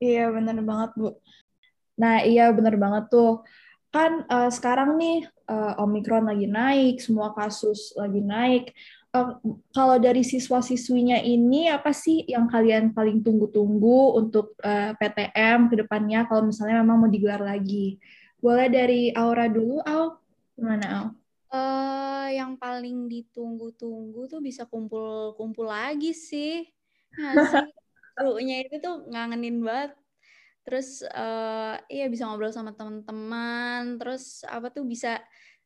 Iya 0.03 0.35
benar 0.35 0.59
banget 0.59 0.91
bu. 0.99 1.09
Nah 2.03 2.27
iya 2.27 2.51
benar 2.51 2.75
banget 2.75 3.05
tuh. 3.15 3.47
Kan 3.95 4.27
uh, 4.27 4.51
sekarang 4.51 4.99
nih 4.99 5.27
uh, 5.47 5.83
Omikron 5.87 6.27
lagi 6.27 6.51
naik, 6.51 6.99
semua 6.99 7.31
kasus 7.31 7.95
lagi 7.95 8.19
naik 8.19 8.75
kalau 9.75 9.99
dari 9.99 10.23
siswa-siswinya 10.23 11.19
ini 11.19 11.67
apa 11.67 11.91
sih 11.91 12.23
yang 12.31 12.47
kalian 12.47 12.95
paling 12.95 13.27
tunggu-tunggu 13.27 14.15
untuk 14.15 14.55
uh, 14.63 14.95
eh, 14.95 14.99
PTM 14.99 15.67
ke 15.67 15.83
depannya 15.83 16.31
kalau 16.31 16.47
misalnya 16.47 16.79
memang 16.79 17.03
mau 17.03 17.11
digelar 17.11 17.43
lagi? 17.43 17.99
Boleh 18.39 18.71
dari 18.71 19.11
Aura 19.11 19.51
dulu, 19.51 19.83
Au? 19.83 20.15
Gimana, 20.55 20.87
Au? 20.87 21.07
Uh, 21.51 22.31
yang 22.31 22.55
paling 22.55 23.11
ditunggu-tunggu 23.11 24.31
tuh 24.31 24.39
bisa 24.39 24.63
kumpul-kumpul 24.71 25.67
lagi 25.67 26.15
sih. 26.15 26.67
Nah, 27.19 27.67
Serunya 28.15 28.63
itu 28.63 28.79
tuh 28.79 29.03
ngangenin 29.11 29.59
banget. 29.67 29.99
Terus 30.63 31.03
uh, 31.11 31.75
iya 31.91 32.07
bisa 32.07 32.31
ngobrol 32.31 32.55
sama 32.55 32.71
teman-teman, 32.71 33.99
terus 33.99 34.47
apa 34.47 34.71
tuh 34.71 34.87
bisa 34.87 35.19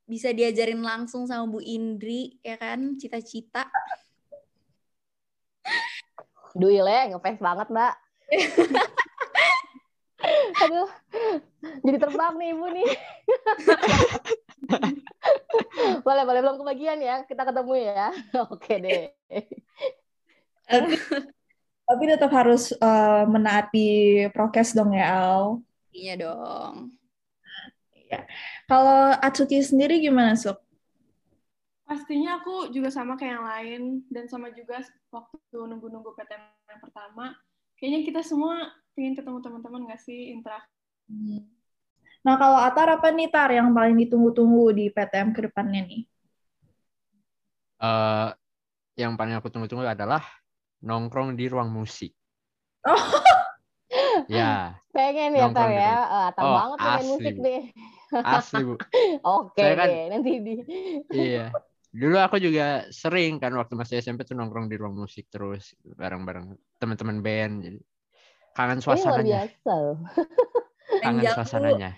bisa 0.05 0.29
diajarin 0.33 0.85
langsung 0.85 1.25
sama 1.25 1.49
Bu 1.49 1.65
Indri 1.65 2.37
ya 2.45 2.61
kan? 2.61 2.97
Cita-cita. 3.01 3.65
Duil 6.55 6.87
ya 6.87 7.11
ngefans 7.11 7.41
banget 7.41 7.69
mbak. 7.73 7.95
Aduh 10.65 10.89
jadi 11.85 12.01
terbang 12.01 12.35
nih 12.41 12.57
ibu 12.57 12.67
nih. 12.73 12.85
Boleh 16.07 16.25
boleh 16.25 16.41
belum 16.45 16.57
kebagian 16.61 17.01
ya. 17.01 17.25
Kita 17.25 17.45
ketemu 17.45 17.75
ya. 17.81 18.09
Oke 18.53 18.81
deh. 18.81 19.13
Tapi, 20.65 20.97
tapi 21.85 22.03
tetap 22.09 22.33
harus 22.33 22.73
uh, 22.81 23.29
menaati 23.29 24.25
prokes 24.33 24.73
dong 24.73 24.97
ya 24.97 25.13
Al. 25.13 25.61
Iya 25.93 26.15
dong. 26.21 26.97
Ya 28.09 28.25
kalau 28.65 29.13
Atsuki 29.21 29.61
sendiri 29.61 30.01
gimana, 30.01 30.35
Suk? 30.35 30.61
Pastinya 31.85 32.41
aku 32.41 32.73
juga 32.73 32.89
sama 32.89 33.15
kayak 33.21 33.33
yang 33.37 33.45
lain 33.45 33.83
dan 34.09 34.25
sama 34.25 34.49
juga 34.57 34.81
waktu 35.13 35.59
nunggu-nunggu 35.69 36.17
PTM 36.17 36.43
yang 36.73 36.81
pertama. 36.81 37.37
Kayaknya 37.77 38.01
kita 38.09 38.21
semua 38.25 38.73
ingin 38.97 39.13
ketemu 39.13 39.39
teman-teman 39.45 39.85
nggak 39.85 40.01
sih 40.01 40.33
interaksi. 40.33 40.73
Hmm. 41.13 41.45
Nah 42.25 42.41
kalau 42.41 42.57
Atar 42.57 42.89
apa 42.89 43.13
nih 43.13 43.29
Tar 43.29 43.53
yang 43.53 43.77
paling 43.77 44.01
ditunggu-tunggu 44.01 44.73
di 44.73 44.89
PTM 44.89 45.37
ke 45.37 45.45
depannya 45.45 45.85
nih? 45.85 46.03
Uh, 47.85 48.33
yang 48.97 49.13
paling 49.21 49.37
aku 49.37 49.53
tunggu-tunggu 49.53 49.85
adalah 49.85 50.25
nongkrong 50.81 51.37
di 51.37 51.53
ruang 51.53 51.69
musik. 51.69 52.17
Oh. 52.89 52.97
Ya. 54.31 54.79
Pengen 54.95 55.37
ya 55.37 55.51
Tar 55.53 55.69
ya. 55.69 55.95
Uh, 56.07 56.31
oh, 56.41 56.55
banget 56.55 56.79
pengen 56.81 57.07
musik 57.13 57.35
deh. 57.45 57.63
Asli, 58.13 58.63
Bu. 58.67 58.75
Oke 59.25 59.63
okay, 59.63 59.71
kan, 59.75 59.89
nanti 60.13 60.33
di. 60.43 60.55
Iya. 61.15 61.55
Dulu 61.95 62.19
aku 62.19 62.43
juga 62.43 62.91
sering 62.91 63.39
kan 63.39 63.55
waktu 63.55 63.79
masih 63.79 64.03
SMP 64.03 64.27
tuh 64.27 64.35
nongkrong 64.35 64.67
di 64.67 64.75
ruang 64.75 64.99
musik 64.99 65.31
terus 65.31 65.79
bareng-bareng 65.87 66.59
teman-teman 66.83 67.23
band 67.23 67.55
jadi 67.63 67.79
kangen 68.59 68.83
suasananya. 68.83 69.23
Ini 69.23 69.31
biasa. 69.31 69.75
kangen 71.07 71.25
suasananya. 71.31 71.91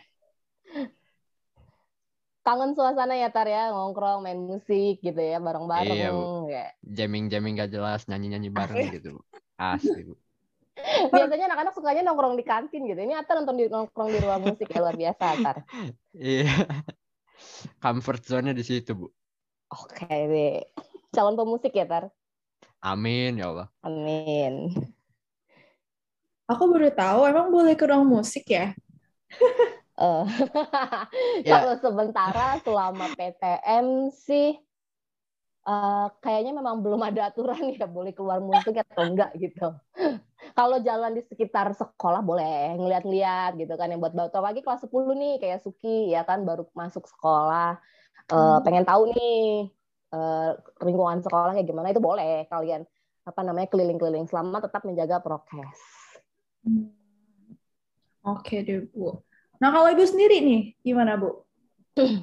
kangen 2.47 2.79
suasana 2.79 3.19
ya 3.19 3.27
Tar 3.35 3.51
ya 3.51 3.75
nongkrong 3.75 4.23
main 4.23 4.39
musik 4.39 5.03
gitu 5.03 5.19
ya 5.19 5.43
bareng-bareng 5.43 5.99
Iya, 5.99 6.11
ya. 6.47 6.67
Jamming-jamming 6.87 7.59
gak 7.59 7.75
jelas, 7.75 8.07
nyanyi-nyanyi 8.07 8.55
bareng 8.55 8.87
gitu. 8.95 9.19
Bu. 9.19 9.23
Asli, 9.59 10.07
Bu. 10.07 10.15
Biasanya 11.13 11.49
anak-anak 11.51 11.73
sukanya 11.73 12.03
nongkrong 12.05 12.37
di 12.37 12.45
kantin 12.45 12.85
gitu. 12.85 13.01
Ini 13.01 13.17
Atar 13.17 13.41
nonton 13.41 13.57
di 13.57 13.67
nongkrong 13.67 14.11
di 14.13 14.19
ruang 14.21 14.43
musik 14.45 14.69
ya 14.69 14.79
luar 14.85 14.97
biasa 14.97 15.25
Atar. 15.37 15.57
Iya. 16.13 16.53
Comfort 17.83 18.23
zone-nya 18.25 18.53
di 18.57 18.65
situ, 18.65 18.93
Bu. 18.97 19.07
Oke 19.73 20.07
deh. 20.09 20.63
Calon 21.13 21.37
pemusik 21.37 21.73
ya 21.75 21.89
Tar. 21.89 22.13
Amin 22.85 23.41
ya 23.41 23.51
Allah. 23.51 23.69
Amin. 23.83 24.73
Aku 26.47 26.71
baru 26.71 26.95
tahu 26.95 27.27
emang 27.27 27.51
boleh 27.51 27.75
ke 27.75 27.85
ruang 27.91 28.07
musik 28.07 28.47
ya? 28.47 28.71
Eh, 29.97 30.25
Ya. 31.47 31.63
Kalau 31.63 31.75
sementara 31.81 32.61
selama 32.63 33.11
PTM 33.17 34.13
sih 34.13 34.61
eh, 35.67 36.07
kayaknya 36.23 36.53
memang 36.55 36.81
belum 36.81 37.03
ada 37.03 37.29
aturan 37.29 37.59
ya 37.77 37.91
boleh 37.91 38.15
keluar 38.15 38.39
musik 38.39 38.79
atau 38.79 39.11
enggak 39.11 39.35
gitu. 39.37 39.75
Kalau 40.59 40.79
jalan 40.79 41.19
di 41.19 41.23
sekitar 41.27 41.75
sekolah 41.75 42.23
boleh 42.23 42.79
ngeliat-ngeliat 42.79 43.59
gitu 43.59 43.75
kan 43.75 43.91
yang 43.91 43.99
buat 43.99 44.15
baru 44.15 44.31
lagi 44.41 44.63
kelas 44.63 44.87
10 44.87 45.13
nih 45.19 45.35
kayak 45.43 45.59
Suki 45.61 46.15
ya 46.15 46.23
kan 46.23 46.47
baru 46.47 46.65
masuk 46.73 47.05
sekolah 47.11 47.77
Hmm. 48.27 48.59
pengen 48.67 48.83
tahu 48.83 49.07
nih 49.15 49.71
eh, 50.11 50.51
lingkungan 50.83 51.23
sekolah 51.23 51.55
kayak 51.55 51.63
gimana 51.71 51.95
itu 51.95 52.03
boleh 52.03 52.43
kalian 52.51 52.83
apa 53.23 53.41
namanya 53.47 53.71
keliling-keliling 53.71 54.27
selama 54.27 54.59
tetap 54.59 54.83
menjaga 54.83 55.23
prokes. 55.23 55.79
Hmm. 56.67 56.91
Oke 58.27 58.67
deh, 58.67 58.83
Bu. 58.91 59.23
Nah, 59.63 59.71
kalau 59.71 59.87
Ibu 59.95 60.03
sendiri 60.03 60.43
nih, 60.43 60.63
gimana, 60.83 61.15
Bu? 61.15 61.47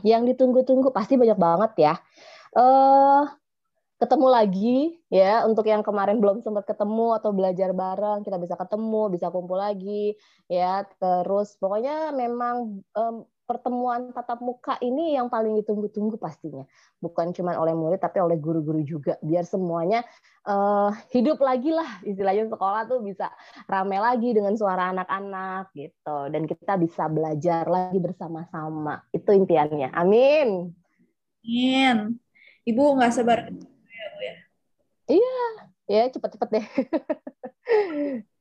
yang 0.05 0.27
ditunggu-tunggu 0.29 0.93
pasti 0.93 1.17
banyak 1.17 1.39
banget 1.39 1.71
ya. 1.81 1.93
Eh 2.53 3.23
ketemu 4.01 4.27
lagi 4.29 4.69
ya. 5.09 5.45
Untuk 5.47 5.65
yang 5.69 5.81
kemarin 5.81 6.19
belum 6.21 6.43
sempat 6.45 6.67
ketemu 6.69 7.17
atau 7.17 7.31
belajar 7.33 7.71
bareng 7.73 8.21
kita 8.25 8.37
bisa 8.41 8.55
ketemu, 8.59 9.01
bisa 9.13 9.27
kumpul 9.33 9.57
lagi 9.57 10.13
ya. 10.51 10.85
Terus 10.99 11.57
pokoknya 11.57 12.11
memang 12.13 12.83
em, 12.93 13.15
pertemuan 13.43 14.11
tatap 14.15 14.39
muka 14.39 14.79
ini 14.85 15.15
yang 15.17 15.27
paling 15.33 15.55
ditunggu-tunggu 15.63 16.15
pastinya. 16.21 16.63
Bukan 17.01 17.33
cuma 17.35 17.57
oleh 17.59 17.73
murid 17.75 17.99
tapi 18.03 18.19
oleh 18.21 18.37
guru-guru 18.37 18.83
juga. 18.85 19.17
Biar 19.23 19.45
semuanya 19.47 20.03
eh, 20.47 20.91
hidup 21.15 21.39
lagi 21.41 21.71
lah. 21.73 22.03
Istilahnya 22.05 22.51
sekolah 22.53 22.85
tuh 22.91 23.01
bisa 23.01 23.31
rame 23.71 23.97
lagi 24.03 24.35
dengan 24.35 24.53
suara 24.59 24.93
anak-anak 24.93 25.73
gitu. 25.73 26.17
Dan 26.33 26.43
kita 26.45 26.77
bisa 26.77 27.07
belajar 27.09 27.65
lagi 27.71 27.97
bersama-sama. 28.03 29.01
Itu 29.15 29.31
impiannya. 29.33 29.89
Amin. 29.95 30.75
Amin. 31.43 32.22
Ibu 32.63 32.83
nggak 32.99 33.13
sabar. 33.13 33.51
ya 35.83 36.07
cepet-cepet 36.07 36.49
deh 36.49 36.67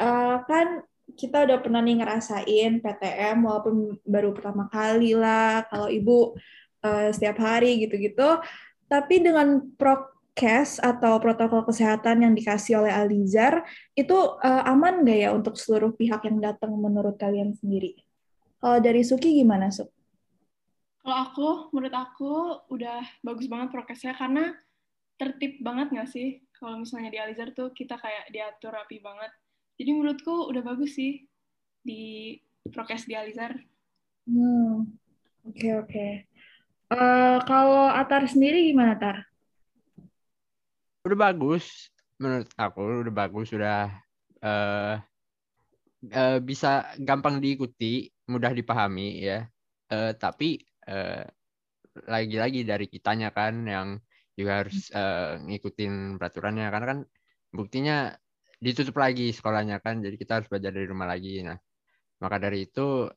Eh, 0.00 0.36
kan 0.48 0.80
kita 1.12 1.44
udah 1.44 1.58
pernah 1.60 1.84
nih 1.84 2.00
ngerasain 2.00 2.80
PTM 2.80 3.44
walaupun 3.44 4.00
baru 4.06 4.32
pertama 4.32 4.70
kali 4.72 5.12
lah. 5.12 5.68
Kalau 5.68 5.92
Ibu 5.92 6.38
eh, 6.86 7.08
setiap 7.12 7.36
hari 7.44 7.84
gitu-gitu. 7.84 8.40
Tapi 8.88 9.22
dengan 9.22 9.60
prokes 9.76 10.80
atau 10.80 11.20
protokol 11.20 11.62
kesehatan 11.68 12.24
yang 12.26 12.32
dikasih 12.34 12.80
oleh 12.80 12.92
Alizar, 12.96 13.62
itu 13.92 14.16
eh, 14.40 14.62
aman 14.72 15.04
nggak 15.04 15.18
ya 15.20 15.30
untuk 15.36 15.60
seluruh 15.60 15.92
pihak 15.92 16.24
yang 16.24 16.40
datang 16.40 16.72
menurut 16.72 17.20
kalian 17.20 17.52
sendiri? 17.52 18.00
Kalau 18.60 18.80
dari 18.80 19.04
Suki 19.04 19.36
gimana, 19.36 19.68
Suk? 19.68 19.92
Kalau 21.00 21.16
aku, 21.16 21.48
menurut 21.72 21.96
aku 21.96 22.32
udah 22.68 23.00
bagus 23.24 23.48
banget 23.48 23.72
prokesnya 23.72 24.12
karena 24.12 24.52
tertib 25.16 25.60
banget 25.64 25.92
nggak 25.92 26.08
sih? 26.12 26.44
Kalau 26.56 26.80
misalnya 26.80 27.08
di 27.08 27.16
Alizar 27.20 27.56
tuh 27.56 27.72
kita 27.72 27.96
kayak 27.96 28.28
diatur 28.28 28.76
rapi 28.76 29.00
banget. 29.00 29.32
Jadi 29.80 29.90
menurutku 29.96 30.52
udah 30.52 30.60
bagus 30.60 30.92
sih 30.96 31.24
di 31.80 32.36
prokes 32.68 33.08
di 33.08 33.16
Alizar. 33.16 33.56
Hmm, 34.28 34.84
oke 35.48 35.68
oke. 35.80 36.08
Eh, 36.90 37.38
kalau 37.48 37.88
Atar 37.88 38.28
sendiri 38.28 38.68
gimana, 38.68 38.92
Tar? 39.00 39.24
Udah 41.08 41.18
bagus. 41.32 41.88
Menurut 42.20 42.52
aku 42.60 43.08
udah 43.08 43.14
bagus. 43.14 43.48
Udah 43.56 43.88
eh 44.44 44.96
eh, 46.12 46.38
bisa 46.44 46.92
gampang 47.00 47.40
diikuti, 47.40 48.12
mudah 48.28 48.52
dipahami 48.52 49.24
ya. 49.24 49.48
Eh, 49.88 50.12
tapi 50.20 50.60
eh, 50.90 51.24
lagi-lagi 52.14 52.60
dari 52.70 52.86
kitanya 52.94 53.28
kan 53.38 53.54
yang 53.74 53.88
juga 54.38 54.52
harus 54.64 54.78
eh, 54.94 55.38
ngikutin 55.46 55.92
peraturannya 56.18 56.66
karena 56.72 56.86
kan 56.92 56.98
buktinya 57.58 57.96
ditutup 58.60 58.96
lagi 59.04 59.32
sekolahnya 59.36 59.76
kan 59.84 59.94
jadi 60.04 60.16
kita 60.22 60.32
harus 60.40 60.48
belajar 60.52 60.72
dari 60.76 60.86
rumah 60.92 61.08
lagi 61.12 61.42
nah 61.48 61.58
maka 62.22 62.36
dari 62.44 62.68
itu 62.68 63.08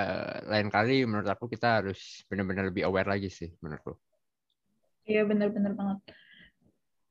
eh, 0.00 0.36
lain 0.52 0.68
kali 0.74 1.04
menurut 1.08 1.28
aku 1.34 1.44
kita 1.54 1.68
harus 1.82 2.00
benar-benar 2.28 2.64
lebih 2.70 2.84
aware 2.88 3.08
lagi 3.14 3.28
sih 3.38 3.50
menurutku 3.62 3.94
Iya 5.06 5.22
benar-benar 5.30 5.72
banget. 5.78 5.98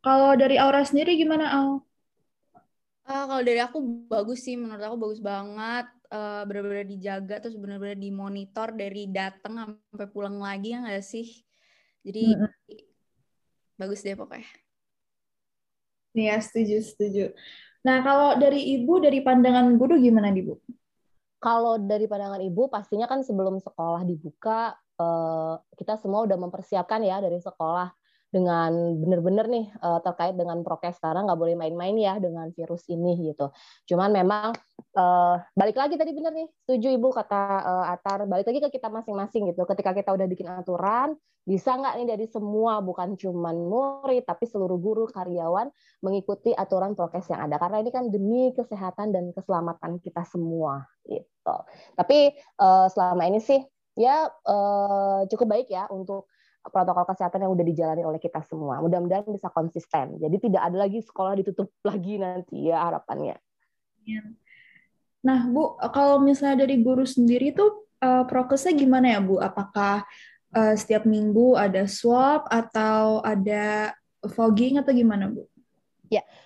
Kalau 0.06 0.32
dari 0.36 0.56
Aura 0.60 0.84
sendiri 0.84 1.16
gimana, 1.16 1.46
Au? 1.56 1.70
Ah, 3.08 3.24
kalau 3.30 3.44
dari 3.48 3.62
aku 3.64 3.78
bagus 4.12 4.40
sih, 4.46 4.56
menurut 4.60 4.84
aku 4.84 4.98
bagus 5.04 5.22
banget. 5.30 5.86
Eh, 6.12 6.42
benar-benar 6.46 6.86
dijaga 6.86 7.36
terus 7.42 7.58
benar-benar 7.58 7.98
dimonitor 7.98 8.74
dari 8.74 9.10
datang 9.10 9.54
sampai 9.90 10.08
pulang 10.10 10.38
lagi 10.38 10.74
ya 10.76 10.86
nggak 10.86 11.06
sih? 11.06 11.28
Jadi 12.06 12.38
Mm-mm. 12.38 12.52
bagus 13.76 14.06
deh 14.06 14.14
pokoknya. 14.14 14.48
Iya, 16.16 16.40
setuju, 16.40 16.80
setuju. 16.80 17.26
Nah, 17.84 18.00
kalau 18.00 18.40
dari 18.40 18.80
Ibu, 18.80 19.04
dari 19.04 19.20
pandangan 19.20 19.76
guru 19.76 20.00
gimana, 20.00 20.32
Ibu? 20.32 20.56
kalau 21.46 21.78
dari 21.78 22.10
pandangan 22.10 22.42
ibu 22.42 22.66
pastinya 22.74 23.06
kan 23.06 23.22
sebelum 23.22 23.62
sekolah 23.62 24.02
dibuka 24.02 24.74
eh, 24.98 25.54
kita 25.78 26.02
semua 26.02 26.26
udah 26.26 26.38
mempersiapkan 26.42 27.06
ya 27.06 27.22
dari 27.22 27.38
sekolah 27.38 27.94
dengan 28.30 28.72
benar-benar 29.00 29.46
nih 29.48 29.66
eh, 29.72 30.00
terkait 30.04 30.36
dengan 30.36 30.60
prokes 30.66 31.00
karena 31.00 31.24
nggak 31.24 31.40
boleh 31.40 31.56
main-main 31.56 31.96
ya 31.96 32.20
dengan 32.20 32.50
virus 32.52 32.84
ini 32.92 33.32
gitu. 33.32 33.52
Cuman 33.88 34.12
memang 34.12 34.52
eh, 34.76 35.36
balik 35.56 35.78
lagi 35.80 35.96
tadi 35.96 36.12
benar 36.12 36.34
nih 36.36 36.48
setuju 36.66 36.88
ibu 36.92 37.10
kata 37.14 37.42
eh, 37.64 37.86
Atar 37.96 38.28
balik 38.28 38.50
lagi 38.50 38.60
ke 38.64 38.70
kita 38.80 38.92
masing-masing 38.92 39.52
gitu. 39.54 39.64
Ketika 39.64 39.96
kita 39.96 40.12
udah 40.12 40.28
bikin 40.28 40.48
aturan 40.52 41.16
bisa 41.46 41.78
nggak 41.78 41.94
nih 42.02 42.08
dari 42.10 42.26
semua 42.26 42.82
bukan 42.82 43.14
cuman 43.14 43.70
murid 43.70 44.26
tapi 44.26 44.50
seluruh 44.50 44.82
guru 44.82 45.06
karyawan 45.06 45.70
mengikuti 46.02 46.50
aturan 46.58 46.98
prokes 46.98 47.30
yang 47.30 47.46
ada 47.46 47.62
karena 47.62 47.86
ini 47.86 47.94
kan 47.94 48.10
demi 48.10 48.50
kesehatan 48.58 49.14
dan 49.14 49.30
keselamatan 49.30 50.02
kita 50.02 50.26
semua 50.26 50.90
gitu. 51.06 51.58
Tapi 51.94 52.34
eh, 52.36 52.88
selama 52.90 53.24
ini 53.30 53.40
sih 53.40 53.62
ya 53.94 54.26
eh, 54.28 55.20
cukup 55.30 55.48
baik 55.48 55.68
ya 55.70 55.86
untuk 55.94 56.28
protokol 56.72 57.06
kesehatan 57.08 57.46
yang 57.46 57.52
udah 57.54 57.66
dijalani 57.66 58.04
oleh 58.06 58.20
kita 58.22 58.42
semua. 58.46 58.82
Mudah-mudahan 58.82 59.26
bisa 59.30 59.50
konsisten. 59.54 60.18
Jadi 60.18 60.50
tidak 60.50 60.62
ada 60.68 60.78
lagi 60.86 61.00
sekolah 61.02 61.34
ditutup 61.38 61.70
lagi 61.90 62.18
nanti 62.22 62.70
ya 62.70 62.86
harapannya. 62.86 63.38
Nah, 65.26 65.40
Bu, 65.50 65.82
kalau 65.90 66.22
misalnya 66.22 66.66
dari 66.66 66.82
guru 66.86 67.06
sendiri 67.06 67.54
tuh 67.54 67.90
eh, 68.02 68.24
prokesnya 68.30 68.78
gimana 68.78 69.18
ya, 69.18 69.20
Bu? 69.22 69.42
Apakah 69.42 70.06
eh, 70.54 70.76
setiap 70.78 71.10
minggu 71.10 71.58
ada 71.58 71.90
swab 71.90 72.46
atau 72.48 73.26
ada 73.26 73.98
fogging 74.22 74.78
atau 74.78 74.94
gimana, 74.94 75.30
Bu? 75.30 75.50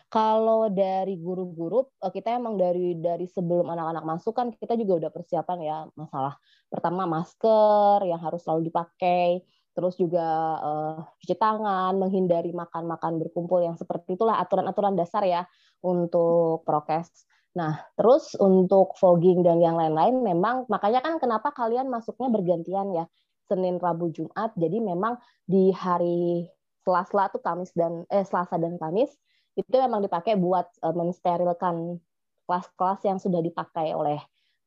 Kalau 0.10 0.73
dari 0.73 1.21
guru-guru 1.21 1.86
eh, 2.01 2.10
kita 2.10 2.34
emang 2.34 2.58
dari 2.58 2.97
dari 2.97 3.29
sebelum 3.29 3.69
anak-anak 3.69 4.03
masuk 4.10 4.34
kan 4.34 4.49
kita 4.49 4.73
juga 4.73 5.05
udah 5.05 5.12
persiapan 5.13 5.58
ya 5.62 5.77
masalah 5.93 6.34
pertama 6.65 7.05
masker 7.05 8.10
yang 8.10 8.17
harus 8.17 8.41
selalu 8.41 8.73
dipakai, 8.73 9.45
terus 9.79 9.95
juga 9.95 10.27
eh, 10.59 10.95
cuci 11.23 11.35
tangan, 11.39 11.95
menghindari 11.95 12.51
makan-makan 12.51 13.15
berkumpul 13.23 13.63
yang 13.63 13.79
seperti 13.79 14.19
itulah 14.19 14.35
aturan-aturan 14.43 14.99
dasar 14.99 15.23
ya 15.23 15.47
untuk 15.79 16.67
prokes. 16.67 17.23
Nah, 17.55 17.79
terus 17.95 18.35
untuk 18.35 18.99
fogging 18.99 19.41
dan 19.41 19.63
yang 19.63 19.79
lain-lain 19.79 20.19
memang 20.19 20.67
makanya 20.67 20.99
kan 20.99 21.15
kenapa 21.23 21.55
kalian 21.55 21.87
masuknya 21.87 22.27
bergantian 22.27 22.91
ya. 22.91 23.07
Senin, 23.49 23.81
Rabu, 23.81 24.13
Jumat. 24.13 24.53
Jadi 24.53 24.77
memang 24.77 25.17
di 25.47 25.73
hari 25.73 26.45
Selasa 26.85 27.33
tuh 27.33 27.41
Kamis 27.41 27.73
dan 27.73 28.05
eh 28.13 28.21
Selasa 28.21 28.61
dan 28.61 28.77
Kamis 28.77 29.09
itu 29.57 29.75
memang 29.79 30.05
dipakai 30.05 30.37
buat 30.37 30.69
eh, 30.85 30.93
mensterilkan 30.93 31.97
kelas-kelas 32.45 32.99
yang 33.05 33.17
sudah 33.17 33.41
dipakai 33.41 33.97
oleh 33.97 34.19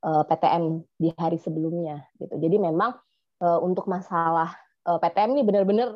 eh, 0.02 0.22
PTM 0.26 0.82
di 0.98 1.08
hari 1.14 1.38
sebelumnya 1.38 2.02
gitu. 2.18 2.34
Jadi 2.40 2.56
memang 2.58 2.98
eh, 3.42 3.58
untuk 3.62 3.86
masalah 3.86 4.50
eh, 4.86 4.98
PTM 4.98 5.30
ini 5.38 5.42
benar-benar 5.46 5.88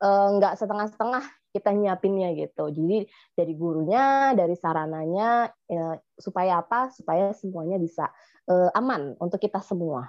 eh, 0.00 0.28
nggak 0.36 0.54
setengah-setengah 0.56 1.24
kita 1.50 1.70
nyiapinnya 1.74 2.30
gitu. 2.38 2.70
Jadi 2.70 3.10
dari 3.34 3.52
gurunya, 3.58 4.32
dari 4.38 4.54
sarananya 4.54 5.50
eh, 5.66 5.96
supaya 6.16 6.62
apa? 6.62 6.90
Supaya 6.94 7.34
semuanya 7.34 7.76
bisa 7.76 8.08
eh, 8.46 8.70
aman 8.78 9.18
untuk 9.18 9.42
kita 9.42 9.58
semua. 9.60 10.06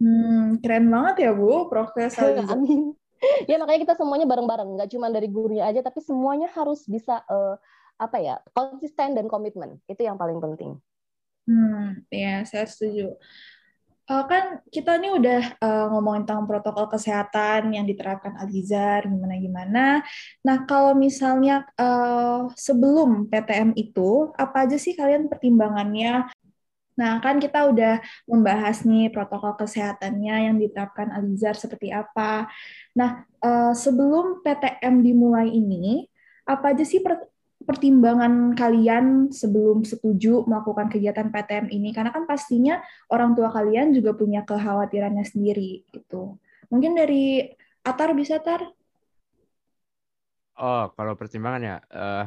Hmm, 0.00 0.56
keren 0.64 0.88
banget 0.88 1.28
ya 1.28 1.30
Bu, 1.36 1.68
Profesor 1.68 2.24
Aliza. 2.32 2.56
Amin. 2.56 2.96
Ya 3.44 3.60
makanya 3.60 3.84
kita 3.84 3.94
semuanya 4.00 4.24
bareng-bareng, 4.24 4.80
nggak 4.80 4.90
cuma 4.96 5.12
dari 5.12 5.28
gurunya 5.28 5.68
aja, 5.68 5.84
tapi 5.84 6.00
semuanya 6.00 6.48
harus 6.56 6.88
bisa 6.88 7.20
uh, 7.28 7.52
apa 8.00 8.16
ya 8.16 8.40
konsisten 8.56 9.12
dan 9.12 9.28
komitmen. 9.28 9.76
Itu 9.84 10.08
yang 10.08 10.16
paling 10.16 10.40
penting. 10.40 10.80
Hmm, 11.44 12.00
ya 12.08 12.48
saya 12.48 12.64
setuju. 12.64 13.12
Uh, 14.10 14.26
kan 14.26 14.58
kita 14.74 14.98
ini 14.98 15.14
udah 15.14 15.54
uh, 15.62 15.86
ngomongin 15.94 16.26
tentang 16.26 16.42
protokol 16.42 16.90
kesehatan 16.90 17.70
yang 17.70 17.86
diterapkan 17.86 18.34
Alizar 18.42 19.06
gimana 19.06 19.38
gimana. 19.38 19.86
Nah 20.42 20.66
kalau 20.66 20.98
misalnya 20.98 21.62
uh, 21.78 22.50
sebelum 22.58 23.30
PTM 23.30 23.70
itu 23.78 24.34
apa 24.34 24.66
aja 24.66 24.74
sih 24.82 24.98
kalian 24.98 25.30
pertimbangannya? 25.30 26.26
Nah 26.98 27.22
kan 27.22 27.38
kita 27.38 27.70
udah 27.70 28.02
membahas 28.26 28.82
nih 28.82 29.14
protokol 29.14 29.54
kesehatannya 29.54 30.34
yang 30.50 30.58
diterapkan 30.58 31.14
Alizar 31.14 31.54
seperti 31.54 31.94
apa. 31.94 32.50
Nah 32.98 33.22
uh, 33.46 33.70
sebelum 33.78 34.42
PTM 34.42 35.06
dimulai 35.06 35.54
ini 35.54 36.10
apa 36.50 36.74
aja 36.74 36.82
sih 36.82 36.98
pertimbangan 37.70 38.58
kalian 38.58 39.30
sebelum 39.30 39.86
setuju 39.86 40.42
melakukan 40.42 40.90
kegiatan 40.90 41.30
PTM 41.30 41.70
ini? 41.70 41.94
Karena 41.94 42.10
kan 42.10 42.26
pastinya 42.26 42.82
orang 43.14 43.38
tua 43.38 43.46
kalian 43.54 43.94
juga 43.94 44.18
punya 44.18 44.42
kekhawatirannya 44.42 45.22
sendiri 45.22 45.86
gitu. 45.94 46.34
Mungkin 46.66 46.98
dari 46.98 47.46
Atar 47.86 48.10
bisa 48.18 48.42
Tar? 48.42 48.66
Oh, 50.58 50.90
kalau 50.98 51.14
pertimbangan 51.14 51.62
ya, 51.62 51.76
uh, 51.94 52.26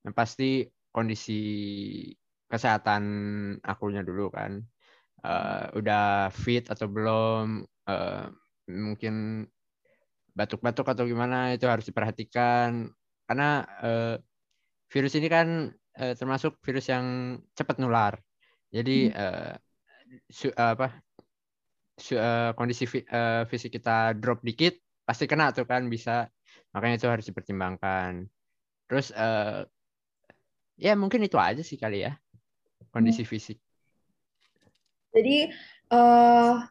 yang 0.00 0.16
pasti 0.16 0.64
kondisi 0.88 1.44
kesehatan 2.48 3.04
akunya 3.60 4.00
dulu 4.00 4.32
kan. 4.32 4.64
Uh, 5.20 5.68
udah 5.76 6.32
fit 6.32 6.64
atau 6.72 6.88
belum? 6.88 7.68
Uh, 7.84 8.32
mungkin 8.72 9.44
batuk-batuk 10.32 10.88
atau 10.88 11.04
gimana 11.04 11.52
itu 11.52 11.68
harus 11.68 11.84
diperhatikan 11.84 12.88
karena 13.28 13.62
uh, 13.84 14.16
virus 14.94 15.18
ini 15.18 15.26
kan 15.26 15.74
uh, 15.74 16.14
termasuk 16.14 16.62
virus 16.62 16.86
yang 16.86 17.38
cepat 17.58 17.82
nular. 17.82 18.14
Jadi 18.70 19.10
hmm. 19.10 19.18
uh, 19.18 19.54
su, 20.30 20.54
uh, 20.54 20.54
apa 20.54 20.94
su, 21.98 22.14
uh, 22.14 22.54
kondisi 22.54 22.86
fi, 22.86 23.02
uh, 23.02 23.42
fisik 23.50 23.74
kita 23.74 24.14
drop 24.14 24.38
dikit 24.46 24.78
pasti 25.02 25.26
kena 25.26 25.50
tuh 25.50 25.66
kan 25.66 25.90
bisa. 25.90 26.30
Makanya 26.70 27.02
itu 27.02 27.08
harus 27.10 27.26
dipertimbangkan. 27.26 28.22
Terus 28.86 29.10
uh, 29.10 29.66
ya 30.78 30.94
mungkin 30.94 31.26
itu 31.26 31.38
aja 31.42 31.62
sih 31.66 31.74
kali 31.74 32.06
ya 32.06 32.14
kondisi 32.94 33.26
hmm. 33.26 33.30
fisik. 33.34 33.58
Jadi 35.10 35.50
uh, 35.90 36.62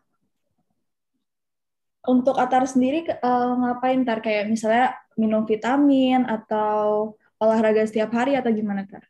untuk 2.07 2.35
Atar 2.39 2.67
sendiri 2.67 3.03
uh, 3.07 3.51
ngapain 3.59 4.03
tar 4.07 4.19
kayak 4.19 4.47
misalnya 4.51 4.95
minum 5.15 5.47
vitamin 5.47 6.27
atau 6.27 7.15
olahraga 7.43 7.83
setiap 7.83 8.15
hari 8.15 8.39
atau 8.39 8.49
gimana 8.49 8.87
kak? 8.87 9.03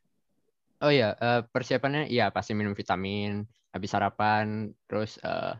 Oh 0.84 0.92
iya, 0.92 1.16
uh, 1.16 1.48
persiapannya 1.48 2.12
iya 2.12 2.28
pasti 2.34 2.52
minum 2.52 2.76
vitamin, 2.76 3.48
habis 3.72 3.90
sarapan, 3.94 4.76
terus 4.84 5.16
uh, 5.24 5.56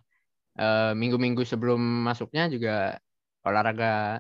uh, 0.60 0.92
minggu-minggu 0.92 1.48
sebelum 1.48 1.80
masuknya 1.80 2.52
juga 2.52 3.00
olahraga, 3.48 4.20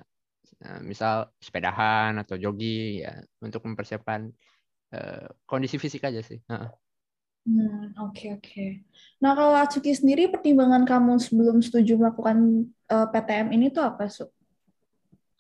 uh, 0.63 0.80
misal 0.80 1.28
sepedahan 1.44 2.16
atau 2.24 2.39
jogging 2.39 3.04
ya 3.04 3.20
untuk 3.44 3.68
mempersiapkan 3.68 4.32
uh, 4.96 5.28
kondisi 5.44 5.76
fisik 5.76 6.08
aja 6.08 6.24
sih. 6.24 6.39
Uh. 6.48 6.72
Hmm, 7.44 7.92
oke 8.00 8.16
okay, 8.16 8.30
oke. 8.32 8.39
Okay. 8.39 8.70
Nah 9.20 9.36
kalau 9.36 9.52
Atsuki 9.60 9.92
sendiri 9.92 10.32
pertimbangan 10.32 10.88
kamu 10.88 11.20
sebelum 11.20 11.60
setuju 11.60 12.00
melakukan 12.00 12.72
uh, 12.88 13.12
PTM 13.12 13.52
ini 13.52 13.68
tuh 13.68 13.84
apa, 13.84 14.08
Su? 14.08 14.32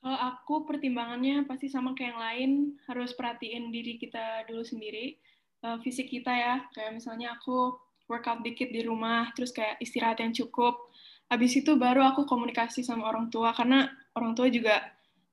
Kalau 0.03 0.19
aku 0.19 0.67
pertimbangannya 0.67 1.47
pasti 1.47 1.71
sama 1.71 1.95
kayak 1.95 2.11
yang 2.11 2.19
lain, 2.19 2.51
harus 2.91 3.15
perhatiin 3.15 3.71
diri 3.71 3.95
kita 3.95 4.43
dulu 4.51 4.59
sendiri, 4.59 5.15
uh, 5.63 5.79
fisik 5.79 6.11
kita 6.11 6.27
ya. 6.27 6.55
Kayak 6.75 6.99
misalnya 6.99 7.39
aku 7.39 7.79
workout 8.11 8.43
dikit 8.43 8.67
di 8.67 8.83
rumah, 8.83 9.31
terus 9.31 9.55
kayak 9.55 9.79
istirahat 9.79 10.19
yang 10.19 10.35
cukup. 10.35 10.91
Habis 11.31 11.63
itu 11.63 11.79
baru 11.79 12.03
aku 12.03 12.27
komunikasi 12.27 12.83
sama 12.83 13.07
orang 13.07 13.31
tua, 13.31 13.55
karena 13.55 13.87
orang 14.19 14.35
tua 14.35 14.51
juga 14.51 14.83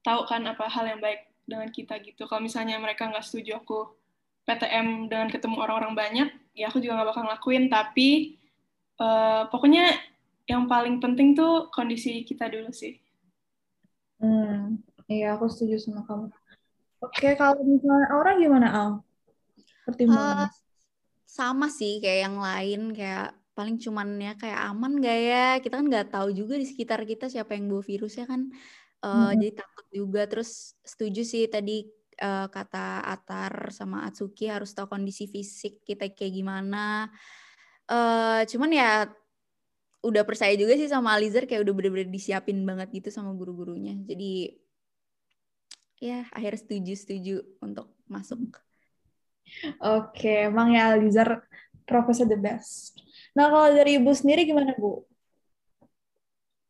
tahu 0.07 0.23
kan 0.31 0.47
apa 0.47 0.71
hal 0.71 0.87
yang 0.87 1.03
baik 1.03 1.27
dengan 1.51 1.67
kita 1.75 1.99
gitu. 2.07 2.31
Kalau 2.31 2.39
misalnya 2.39 2.79
mereka 2.79 3.11
nggak 3.11 3.27
setuju 3.27 3.59
aku 3.59 3.91
PTM 4.47 5.11
dengan 5.11 5.35
ketemu 5.35 5.67
orang-orang 5.67 5.99
banyak, 5.99 6.29
ya 6.55 6.71
aku 6.71 6.79
juga 6.79 7.03
nggak 7.03 7.11
bakal 7.11 7.23
ngelakuin. 7.27 7.67
Tapi 7.67 8.09
uh, 9.03 9.51
pokoknya 9.51 9.99
yang 10.47 10.71
paling 10.71 11.03
penting 11.03 11.35
tuh 11.35 11.67
kondisi 11.75 12.23
kita 12.23 12.47
dulu 12.47 12.71
sih. 12.71 13.10
Hmm, 14.21 14.79
iya 15.09 15.35
aku 15.35 15.49
setuju 15.49 15.81
sama 15.81 16.05
kamu. 16.05 16.29
Oke, 17.01 17.33
kalau 17.41 17.57
misalnya 17.65 18.09
orang 18.13 18.37
gimana 18.37 18.69
Al? 18.69 18.91
Pertimbangan. 19.89 20.47
Uh, 20.47 20.49
sama 21.25 21.73
sih 21.73 22.05
kayak 22.05 22.29
yang 22.29 22.37
lain 22.37 22.93
kayak 22.93 23.33
paling 23.57 23.81
cuman 23.81 24.21
ya 24.21 24.33
kayak 24.37 24.61
aman 24.69 25.01
gak 25.01 25.19
ya? 25.25 25.47
Kita 25.65 25.81
kan 25.81 25.87
nggak 25.89 26.13
tahu 26.13 26.29
juga 26.37 26.61
di 26.61 26.69
sekitar 26.69 27.01
kita 27.09 27.33
siapa 27.33 27.57
yang 27.57 27.73
bawa 27.73 27.81
virusnya 27.81 28.29
kan. 28.29 28.53
Uh, 29.01 29.33
hmm. 29.33 29.41
Jadi 29.41 29.53
takut 29.57 29.87
juga. 29.89 30.23
Terus 30.29 30.77
setuju 30.85 31.25
sih 31.25 31.49
tadi 31.49 31.89
uh, 32.21 32.47
kata 32.53 33.01
Atar 33.09 33.73
sama 33.73 34.05
Atsuki 34.05 34.53
harus 34.53 34.77
tahu 34.77 34.93
kondisi 34.93 35.25
fisik 35.25 35.81
kita 35.81 36.13
kayak 36.13 36.37
gimana. 36.37 37.09
Uh, 37.89 38.45
cuman 38.45 38.71
ya 38.71 39.09
udah 40.01 40.23
percaya 40.25 40.57
juga 40.57 40.77
sih 40.81 40.89
sama 40.89 41.13
Alizar 41.13 41.45
kayak 41.45 41.65
udah 41.65 41.75
bener-bener 41.77 42.09
disiapin 42.09 42.65
banget 42.65 42.89
gitu 42.93 43.09
sama 43.13 43.37
guru-gurunya. 43.37 43.97
Jadi 44.09 44.57
ya 46.01 46.25
akhirnya 46.33 46.61
setuju-setuju 46.65 47.61
untuk 47.61 47.93
masuk. 48.09 48.41
Oke, 49.83 50.49
emang 50.49 50.73
ya 50.73 50.97
Alizar 50.97 51.45
profesor 51.85 52.25
the 52.25 52.39
best. 52.39 52.97
Nah 53.37 53.53
kalau 53.53 53.69
dari 53.77 54.01
Ibu 54.01 54.11
sendiri 54.17 54.49
gimana 54.49 54.73
Bu? 54.81 55.05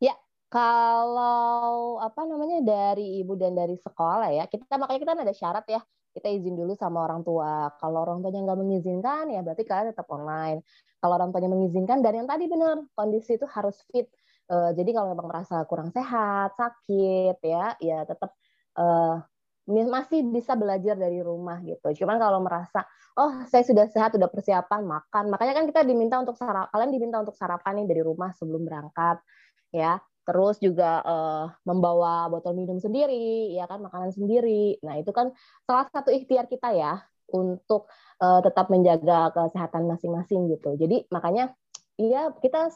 Ya, 0.01 0.17
kalau 0.51 2.01
apa 2.01 2.25
namanya 2.25 2.59
dari 2.65 3.21
ibu 3.21 3.37
dan 3.37 3.53
dari 3.53 3.77
sekolah 3.77 4.33
ya, 4.33 4.49
kita 4.49 4.75
makanya 4.81 4.99
kita 4.99 5.13
ada 5.13 5.35
syarat 5.37 5.65
ya 5.69 5.81
kita 6.11 6.27
izin 6.27 6.55
dulu 6.59 6.75
sama 6.75 7.07
orang 7.07 7.23
tua. 7.23 7.71
Kalau 7.79 8.03
orang 8.03 8.19
tuanya 8.23 8.51
nggak 8.51 8.59
mengizinkan, 8.59 9.23
ya 9.31 9.39
berarti 9.43 9.63
kalian 9.63 9.95
tetap 9.95 10.07
online. 10.11 10.63
Kalau 11.01 11.13
orang 11.17 11.33
tuanya 11.33 11.49
mengizinkan, 11.49 12.03
dan 12.05 12.13
yang 12.23 12.27
tadi 12.29 12.45
benar, 12.45 12.83
kondisi 12.93 13.39
itu 13.39 13.47
harus 13.49 13.79
fit. 13.89 14.07
Uh, 14.51 14.75
jadi 14.75 14.91
kalau 14.91 15.15
memang 15.15 15.31
merasa 15.31 15.63
kurang 15.65 15.89
sehat, 15.95 16.53
sakit, 16.59 17.39
ya, 17.41 17.73
ya 17.79 18.03
tetap 18.03 18.35
uh, 18.75 19.23
masih 19.65 20.27
bisa 20.27 20.53
belajar 20.59 20.99
dari 20.99 21.23
rumah 21.23 21.63
gitu. 21.63 22.03
Cuman 22.03 22.19
kalau 22.19 22.43
merasa, 22.43 22.83
oh 23.15 23.47
saya 23.47 23.63
sudah 23.63 23.87
sehat, 23.87 24.11
sudah 24.11 24.27
persiapan 24.27 24.83
makan, 24.83 25.31
makanya 25.31 25.63
kan 25.63 25.65
kita 25.71 25.81
diminta 25.87 26.19
untuk 26.19 26.35
sarapan, 26.35 26.67
kalian 26.67 26.91
diminta 26.91 27.17
untuk 27.23 27.35
sarapan 27.39 27.79
nih 27.79 27.87
dari 27.95 28.01
rumah 28.03 28.35
sebelum 28.35 28.67
berangkat, 28.67 29.23
ya 29.71 30.03
terus 30.21 30.61
juga 30.61 31.01
uh, 31.01 31.45
membawa 31.65 32.29
botol 32.29 32.53
minum 32.53 32.77
sendiri, 32.77 33.51
ya 33.57 33.65
kan 33.65 33.81
makanan 33.81 34.13
sendiri. 34.13 34.77
Nah 34.85 34.97
itu 35.01 35.09
kan 35.09 35.33
salah 35.65 35.89
satu 35.89 36.13
ikhtiar 36.13 36.45
kita 36.45 36.71
ya 36.73 37.01
untuk 37.31 37.89
uh, 38.21 38.39
tetap 38.43 38.69
menjaga 38.69 39.33
kesehatan 39.33 39.87
masing-masing 39.89 40.51
gitu. 40.51 40.77
Jadi 40.77 41.07
makanya 41.09 41.55
ya 41.97 42.29
kita 42.37 42.69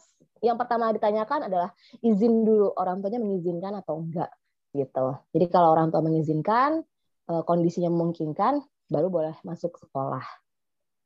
yang 0.43 0.59
pertama 0.59 0.91
ditanyakan 0.93 1.47
adalah 1.47 1.73
izin 2.03 2.45
dulu 2.45 2.73
orang 2.77 3.01
tuanya 3.01 3.21
mengizinkan 3.21 3.73
atau 3.81 4.01
enggak 4.03 4.29
gitu. 4.75 5.07
Jadi 5.31 5.45
kalau 5.47 5.71
orang 5.71 5.89
tua 5.89 6.03
mengizinkan, 6.03 6.83
uh, 7.31 7.43
kondisinya 7.47 7.87
memungkinkan, 7.87 8.59
baru 8.91 9.07
boleh 9.07 9.35
masuk 9.47 9.79
sekolah. 9.79 10.21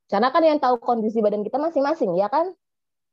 Karena 0.10 0.34
kan 0.34 0.42
yang 0.42 0.58
tahu 0.58 0.82
kondisi 0.82 1.22
badan 1.22 1.46
kita 1.46 1.62
masing-masing 1.62 2.18
ya 2.18 2.28
kan 2.34 2.50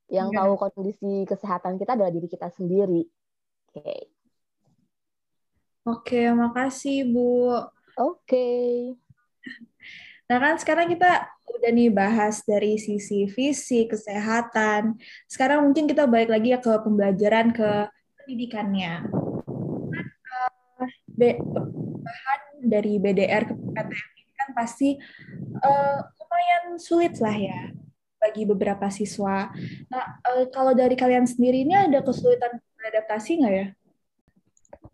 yang 0.07 0.31
yeah. 0.31 0.39
tahu 0.43 0.53
kondisi 0.59 1.27
kesehatan 1.27 1.79
kita 1.79 1.99
adalah 1.99 2.13
diri 2.15 2.29
kita 2.31 2.51
sendiri. 2.55 3.07
Oke. 3.73 3.83
Okay. 3.83 4.03
Oke, 5.87 6.23
makasih 6.35 7.07
Bu. 7.07 7.55
Oke. 7.55 7.63
Okay. 8.27 8.71
Nah 10.27 10.43
kan 10.43 10.59
sekarang 10.59 10.91
kita 10.91 11.31
udah 11.47 11.71
nih 11.71 11.95
bahas 11.95 12.43
dari 12.43 12.75
sisi 12.83 13.31
fisik, 13.31 13.95
kesehatan. 13.95 14.99
Sekarang 15.31 15.63
mungkin 15.63 15.87
kita 15.87 16.11
balik 16.11 16.35
lagi 16.35 16.51
ya 16.51 16.59
ke 16.59 16.75
pembelajaran 16.83 17.55
ke 17.55 17.87
pendidikannya. 18.19 19.07
Bahan 21.17 22.41
dari 22.67 22.99
BDR 22.99 23.47
ke 23.47 23.55
PTM 23.55 23.89
ini 24.19 24.33
kan 24.35 24.49
pasti 24.59 24.99
uh, 25.63 25.99
lumayan 26.19 26.75
sulit 26.83 27.15
lah 27.23 27.39
ya 27.39 27.71
bagi 28.27 28.43
beberapa 28.43 28.91
siswa. 28.91 29.55
Nah, 29.87 30.05
uh, 30.27 30.51
kalau 30.51 30.75
dari 30.75 30.99
kalian 30.99 31.31
sendiri 31.31 31.63
ini 31.63 31.79
ada 31.79 32.03
kesulitan 32.03 32.59
beradaptasi 32.75 33.31
nggak 33.39 33.55
ya? 33.55 33.67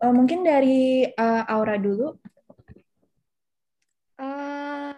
Uh, 0.05 0.13
mungkin 0.13 0.45
dari 0.45 1.09
uh, 1.09 1.43
Aura 1.49 1.81
dulu. 1.81 2.13
Uh, 4.21 4.93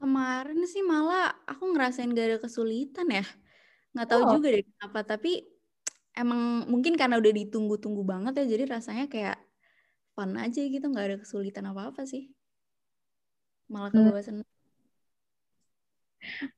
kemarin 0.00 0.64
sih 0.64 0.80
malah 0.80 1.36
aku 1.44 1.76
ngerasain 1.76 2.08
gak 2.16 2.26
ada 2.32 2.38
kesulitan 2.40 3.06
ya. 3.12 3.26
Nggak 3.92 4.08
tahu 4.08 4.22
oh. 4.24 4.30
juga 4.40 4.48
deh 4.56 4.64
kenapa, 4.64 5.04
tapi 5.04 5.44
emang 6.16 6.68
mungkin 6.68 6.96
karena 6.96 7.16
udah 7.20 7.32
ditunggu-tunggu 7.32 8.04
banget 8.04 8.44
ya 8.44 8.56
jadi 8.56 8.64
rasanya 8.68 9.08
kayak 9.08 9.40
fun 10.12 10.36
aja 10.36 10.60
gitu 10.60 10.84
nggak 10.84 11.06
ada 11.08 11.16
kesulitan 11.24 11.72
apa-apa 11.72 12.04
sih 12.04 12.28
malah 13.72 13.88
Hmm. 13.88 14.12
kebawa 14.12 14.20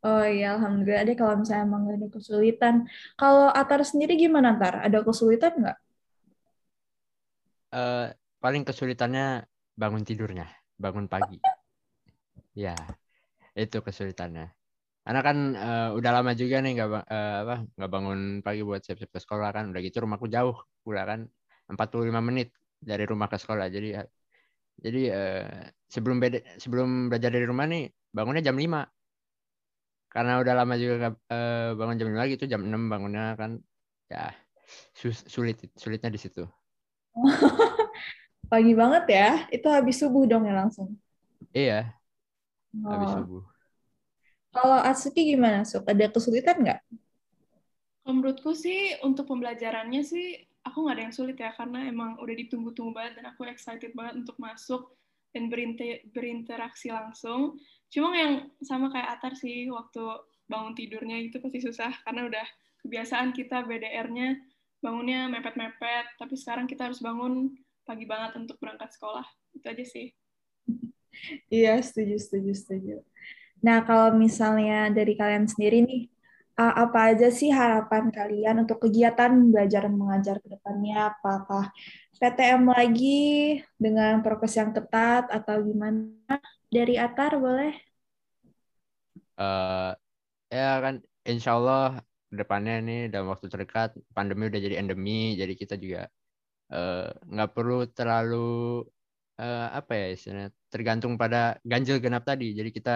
Oh 0.04 0.24
iya, 0.24 0.56
alhamdulillah 0.56 1.02
deh 1.08 1.16
kalau 1.16 1.40
misalnya 1.40 1.64
emang 1.64 1.82
ada 1.88 2.08
kesulitan. 2.12 2.74
Kalau 3.16 3.48
Atar 3.48 3.80
sendiri 3.82 4.14
gimana, 4.20 4.56
Tar? 4.60 4.84
Ada 4.84 5.00
kesulitan 5.00 5.52
nggak? 5.60 5.76
Eh, 7.74 8.06
paling 8.38 8.62
kesulitannya 8.62 9.42
bangun 9.74 10.02
tidurnya, 10.06 10.46
bangun 10.78 11.08
pagi. 11.10 11.40
Ya, 12.54 12.76
itu 13.58 13.78
kesulitannya. 13.82 14.52
Karena 15.04 15.20
kan 15.20 15.36
eh, 15.56 15.88
udah 15.98 16.10
lama 16.20 16.32
juga 16.32 16.64
nih 16.64 16.70
nggak 16.80 16.88
apa 17.44 17.56
nggak 17.76 17.90
bangun 17.92 18.20
pagi 18.46 18.60
buat 18.64 18.80
siap-siap 18.84 19.10
ke 19.10 19.20
sekolah 19.20 19.48
kan. 19.56 19.64
Udah 19.72 19.80
gitu 19.82 20.04
rumahku 20.04 20.28
jauh, 20.30 20.56
udah 20.86 21.04
kan 21.04 21.20
45 21.68 22.20
menit 22.20 22.52
dari 22.78 23.04
rumah 23.08 23.28
ke 23.32 23.36
sekolah. 23.40 23.66
Jadi 23.72 23.96
jadi 24.84 25.00
eh, 25.10 25.46
sebelum 25.88 26.18
beda, 26.22 26.38
sebelum 26.62 27.10
belajar 27.10 27.30
dari 27.30 27.46
rumah 27.46 27.66
nih 27.66 27.90
bangunnya 28.14 28.42
jam 28.44 28.56
5. 28.58 28.86
Karena 30.14 30.32
udah 30.42 30.54
lama 30.58 30.74
juga 30.82 30.94
nggak, 31.00 31.14
eh, 31.34 31.68
bangun 31.78 31.96
jam 32.00 32.08
5 32.12 32.24
gitu, 32.32 32.44
jam 32.52 32.60
6 32.68 32.82
bangunnya 32.92 33.22
kan 33.40 33.50
ya 34.12 34.18
sus- 35.00 35.26
sulit 35.34 35.56
sulitnya 35.82 36.10
di 36.16 36.20
situ. 36.24 36.42
Pagi 38.52 38.72
banget 38.80 39.04
ya? 39.16 39.26
Itu 39.56 39.66
habis 39.76 39.96
subuh 40.02 40.24
dong 40.30 40.44
ya 40.48 40.54
langsung? 40.60 40.88
Iya, 41.54 41.94
habis 42.90 43.10
Oh. 43.10 43.14
subuh. 43.14 43.44
Kalau 44.54 44.78
Atsuki 44.90 45.20
gimana, 45.30 45.58
Suk? 45.70 45.82
Ada 45.90 46.06
kesulitan 46.14 46.56
nggak? 46.64 46.78
Kalau 48.02 48.14
menurutku 48.20 48.50
sih 48.64 48.80
untuk 49.08 49.24
pembelajarannya 49.30 50.00
sih 50.12 50.26
aku 50.66 50.76
nggak 50.84 50.94
ada 50.96 51.04
yang 51.08 51.16
sulit 51.18 51.36
ya 51.44 51.50
karena 51.58 51.78
emang 51.92 52.10
udah 52.22 52.34
ditunggu-tunggu 52.40 52.92
banget 52.96 53.12
dan 53.20 53.24
aku 53.32 53.42
excited 53.52 53.90
banget 53.98 54.14
untuk 54.24 54.36
masuk 54.46 54.82
dan 55.34 55.50
berinte- 55.50 56.06
berinteraksi 56.14 56.94
langsung. 56.94 57.58
Cuma 57.90 58.14
yang 58.14 58.48
sama 58.62 58.88
kayak 58.94 59.18
Atar 59.18 59.34
sih 59.34 59.66
waktu 59.68 60.00
bangun 60.46 60.78
tidurnya 60.78 61.18
itu 61.18 61.42
pasti 61.42 61.58
susah 61.58 61.90
karena 62.06 62.30
udah 62.30 62.46
kebiasaan 62.86 63.34
kita 63.34 63.66
BDR-nya 63.66 64.38
bangunnya 64.78 65.26
mepet-mepet, 65.32 66.14
tapi 66.20 66.36
sekarang 66.36 66.68
kita 66.68 66.86
harus 66.86 67.00
bangun 67.00 67.56
pagi 67.88 68.04
banget 68.04 68.36
untuk 68.36 68.60
berangkat 68.60 68.92
sekolah. 68.92 69.24
Itu 69.56 69.66
aja 69.66 69.84
sih. 69.84 70.12
Iya, 71.48 71.80
setuju, 71.80 72.20
setuju, 72.20 72.52
setuju. 72.52 72.96
Nah, 73.64 73.80
kalau 73.88 74.12
misalnya 74.12 74.92
dari 74.92 75.16
kalian 75.16 75.48
sendiri 75.48 75.80
nih, 75.80 76.12
uh, 76.60 76.74
apa 76.84 76.98
aja 77.14 77.28
sih 77.38 77.50
harapan 77.60 78.10
kalian 78.10 78.56
untuk 78.64 78.78
kegiatan 78.84 79.32
belajar 79.52 79.82
mengajar 79.90 80.36
ke 80.42 80.48
depannya? 80.54 81.14
Apakah 81.14 81.64
PTM 82.20 82.62
lagi 82.70 83.60
dengan 83.78 84.22
prokes 84.24 84.54
yang 84.60 84.70
ketat 84.76 85.30
atau 85.30 85.56
gimana? 85.62 86.38
Dari 86.74 86.94
Atar 86.98 87.38
boleh? 87.38 87.94
eh 89.42 89.90
ya 90.54 90.78
kan 90.84 90.94
insya 91.30 91.50
Allah 91.58 91.82
depannya 92.38 92.72
nih 92.86 92.98
dalam 93.12 93.28
waktu 93.32 93.46
terdekat 93.52 93.90
pandemi 94.16 94.42
udah 94.50 94.60
jadi 94.66 94.76
endemi 94.82 95.34
jadi 95.40 95.52
kita 95.60 95.74
juga 95.84 96.00
eh, 96.74 97.06
nggak 97.32 97.50
perlu 97.56 97.74
terlalu 97.98 98.36
eh, 99.40 99.66
apa 99.78 99.92
ya 100.00 100.06
istilahnya 100.14 100.48
tergantung 100.72 101.12
pada 101.22 101.58
ganjil 101.70 101.96
genap 102.04 102.22
tadi 102.30 102.44
jadi 102.58 102.70
kita 102.76 102.90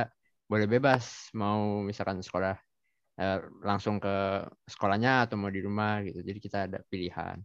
boleh 0.51 0.67
bebas 0.75 1.05
mau 1.41 1.83
misalkan 1.89 2.19
sekolah 2.27 2.55
eh, 3.21 3.39
langsung 3.69 3.97
ke 4.05 4.15
sekolahnya 4.73 5.27
atau 5.27 5.37
mau 5.41 5.51
di 5.53 5.61
rumah 5.67 6.03
gitu 6.07 6.21
jadi 6.29 6.39
kita 6.47 6.59
ada 6.71 6.79
pilihan 6.91 7.37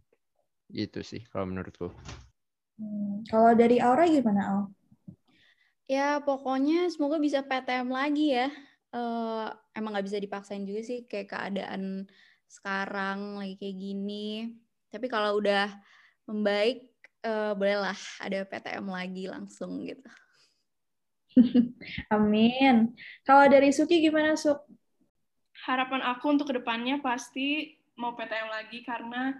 gitu 0.72 1.00
sih 1.10 1.22
kalau 1.30 1.46
menurutku 1.50 1.88
Hmm, 2.78 3.22
kalau 3.30 3.52
dari 3.60 3.76
Aura 3.86 4.04
gimana, 4.14 4.42
Al? 4.50 4.60
Ya, 5.84 6.16
pokoknya 6.24 6.88
semoga 6.92 7.16
bisa 7.20 7.44
PTM 7.44 7.88
lagi 7.92 8.32
ya. 8.32 8.48
Eh, 8.94 9.46
emang 9.76 9.90
nggak 9.92 10.06
bisa 10.08 10.18
dipaksain 10.24 10.64
juga 10.64 10.80
sih 10.88 11.04
kayak 11.10 11.28
keadaan 11.32 11.82
sekarang 12.48 13.36
lagi 13.40 13.54
kayak 13.60 13.76
gini. 13.84 14.48
Tapi 14.92 15.06
kalau 15.12 15.36
udah 15.40 15.68
membaik, 16.28 16.88
eh, 17.26 17.52
bolehlah 17.58 17.98
ada 18.24 18.38
PTM 18.48 18.86
lagi 18.88 19.24
langsung 19.28 19.84
gitu. 19.84 20.08
Amin. 22.14 22.94
Kalau 23.26 23.44
dari 23.50 23.70
Suki 23.74 24.00
gimana, 24.04 24.38
Suk? 24.38 24.62
Harapan 25.64 26.04
aku 26.04 26.36
untuk 26.36 26.52
ke 26.52 26.60
depannya 26.60 27.00
pasti 27.00 27.72
mau 27.96 28.12
PTM 28.12 28.52
lagi 28.52 28.84
karena 28.84 29.32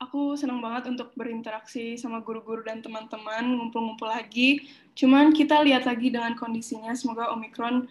aku 0.00 0.34
senang 0.40 0.64
banget 0.64 0.88
untuk 0.90 1.12
berinteraksi 1.14 2.00
sama 2.00 2.24
guru-guru 2.24 2.64
dan 2.64 2.80
teman-teman 2.80 3.44
ngumpul-ngumpul 3.44 4.08
lagi. 4.08 4.64
Cuman 4.96 5.36
kita 5.36 5.60
lihat 5.62 5.84
lagi 5.84 6.08
dengan 6.08 6.32
kondisinya, 6.34 6.96
semoga 6.96 7.28
Omicron 7.36 7.84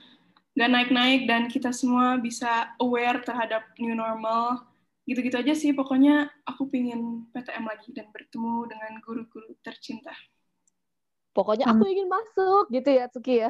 gak 0.53 0.69
naik-naik 0.69 1.25
dan 1.29 1.49
kita 1.49 1.69
semua 1.69 2.17
bisa 2.17 2.73
aware 2.81 3.21
terhadap 3.21 3.69
new 3.77 3.93
normal. 3.93 4.65
Gitu-gitu 5.03 5.35
aja 5.35 5.53
sih, 5.53 5.75
pokoknya 5.75 6.31
aku 6.47 6.71
pingin 6.71 7.27
PTM 7.35 7.67
lagi 7.67 7.91
dan 7.91 8.07
bertemu 8.09 8.71
dengan 8.71 8.91
guru-guru 9.03 9.51
tercinta. 9.61 10.15
Pokoknya 11.33 11.65
aku 11.65 11.89
ingin 11.89 12.05
masuk 12.05 12.69
gitu 12.69 12.89
ya 12.93 13.09
Suki 13.09 13.41
ya. 13.41 13.49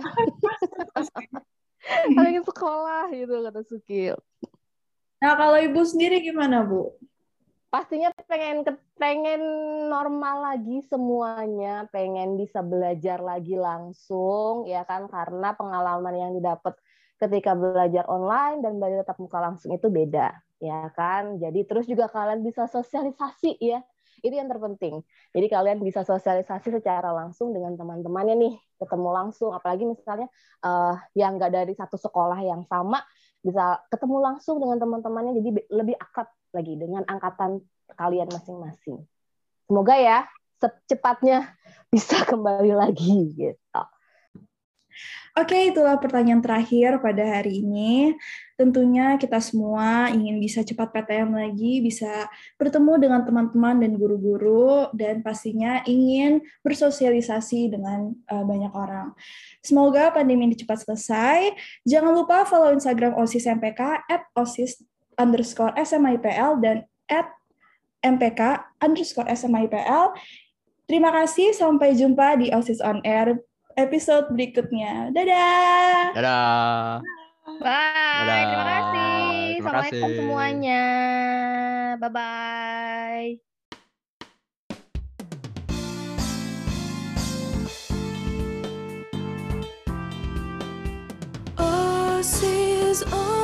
Aku 1.84 2.19
ingin 2.24 2.46
sekolah 2.46 3.12
gitu 3.12 3.36
kata 3.43 3.62
Suki. 3.67 4.15
Nah, 5.24 5.34
kalau 5.39 5.56
Ibu 5.56 5.82
sendiri 5.88 6.19
gimana, 6.19 6.63
Bu? 6.67 6.96
Pastinya 7.72 8.13
pengen 8.30 8.62
ke- 8.62 8.86
pengen 9.02 9.41
normal 9.89 10.54
lagi 10.54 10.86
semuanya, 10.86 11.89
pengen 11.89 12.38
bisa 12.38 12.62
belajar 12.62 13.17
lagi 13.17 13.58
langsung 13.58 14.69
ya 14.69 14.86
kan 14.86 15.10
karena 15.10 15.58
pengalaman 15.58 16.13
yang 16.13 16.32
didapat 16.38 16.78
ketika 17.17 17.58
belajar 17.58 18.06
online 18.06 18.62
dan 18.62 18.78
belajar 18.78 19.02
tatap 19.02 19.17
muka 19.17 19.39
langsung 19.41 19.74
itu 19.74 19.89
beda 19.89 20.38
ya 20.62 20.86
kan. 20.93 21.41
Jadi 21.41 21.65
terus 21.65 21.89
juga 21.89 22.06
kalian 22.13 22.46
bisa 22.46 22.69
sosialisasi 22.69 23.58
ya. 23.58 23.82
Itu 24.23 24.33
yang 24.39 24.47
terpenting. 24.47 25.03
Jadi 25.36 25.47
kalian 25.51 25.83
bisa 25.83 26.07
sosialisasi 26.07 26.71
secara 26.79 27.12
langsung 27.12 27.51
dengan 27.51 27.75
teman-temannya 27.75 28.36
nih, 28.39 28.53
ketemu 28.79 29.09
langsung 29.12 29.51
apalagi 29.51 29.83
misalnya 29.83 30.31
eh, 30.63 30.95
yang 31.19 31.36
nggak 31.36 31.51
dari 31.51 31.73
satu 31.75 31.99
sekolah 31.99 32.39
yang 32.39 32.63
sama 32.65 33.03
bisa 33.43 33.83
ketemu 33.91 34.23
langsung 34.23 34.63
dengan 34.63 34.79
teman-temannya 34.79 35.43
jadi 35.43 35.49
lebih 35.67 35.95
akrab 35.99 36.31
lagi 36.55 36.79
dengan 36.79 37.03
angkatan 37.03 37.59
kalian 37.99 38.31
masing-masing. 38.31 39.03
Semoga 39.67 39.95
ya 39.99 40.23
secepatnya 40.63 41.51
bisa 41.93 42.23
kembali 42.23 42.71
lagi 42.71 43.36
gitu. 43.36 43.83
Oke, 45.34 45.73
itulah 45.73 45.97
pertanyaan 45.97 46.45
terakhir 46.45 47.01
pada 47.01 47.25
hari 47.25 47.65
ini. 47.65 48.13
Tentunya 48.53 49.17
kita 49.17 49.41
semua 49.41 50.13
ingin 50.13 50.38
bisa 50.38 50.62
cepat 50.62 50.93
PTM 50.93 51.34
lagi, 51.34 51.82
bisa 51.82 52.29
bertemu 52.62 52.93
dengan 53.01 53.21
teman-teman 53.25 53.82
dan 53.82 53.97
guru-guru, 53.97 54.93
dan 54.93 55.25
pastinya 55.25 55.82
ingin 55.89 56.45
bersosialisasi 56.62 57.73
dengan 57.73 58.13
uh, 58.29 58.45
banyak 58.45 58.69
orang. 58.77 59.17
Semoga 59.65 60.13
pandemi 60.13 60.45
ini 60.45 60.56
cepat 60.56 60.86
selesai. 60.86 61.58
Jangan 61.82 62.13
lupa 62.13 62.45
follow 62.45 62.69
Instagram 62.69 63.17
OSIS 63.17 63.49
MPK 63.49 64.06
at 64.06 64.29
OSIS 64.38 64.86
underscore 65.17 65.73
SMIPL 65.73 66.62
dan 66.62 66.86
at 67.10 67.29
MPK 68.06 68.62
underscore 68.84 69.29
SMIPL. 69.34 70.13
Terima 70.84 71.10
kasih, 71.15 71.56
sampai 71.56 71.95
jumpa 71.95 72.38
di 72.38 72.51
OSIS 72.51 72.84
On 72.84 72.99
Air 73.08 73.39
episode 73.77 74.29
berikutnya. 74.33 75.09
Dadah! 75.13 76.13
dadah 76.15 77.01
Bye. 77.59 78.23
Dadah. 78.23 78.43
Terima 78.43 78.63
kasih. 78.63 79.23
Terima 79.53 79.69
Assalamualaikum 79.69 80.01
kasih. 80.01 80.17
semuanya. 80.17 80.83
Bye 81.99 82.09
bye. 82.09 83.27
On 93.03 93.42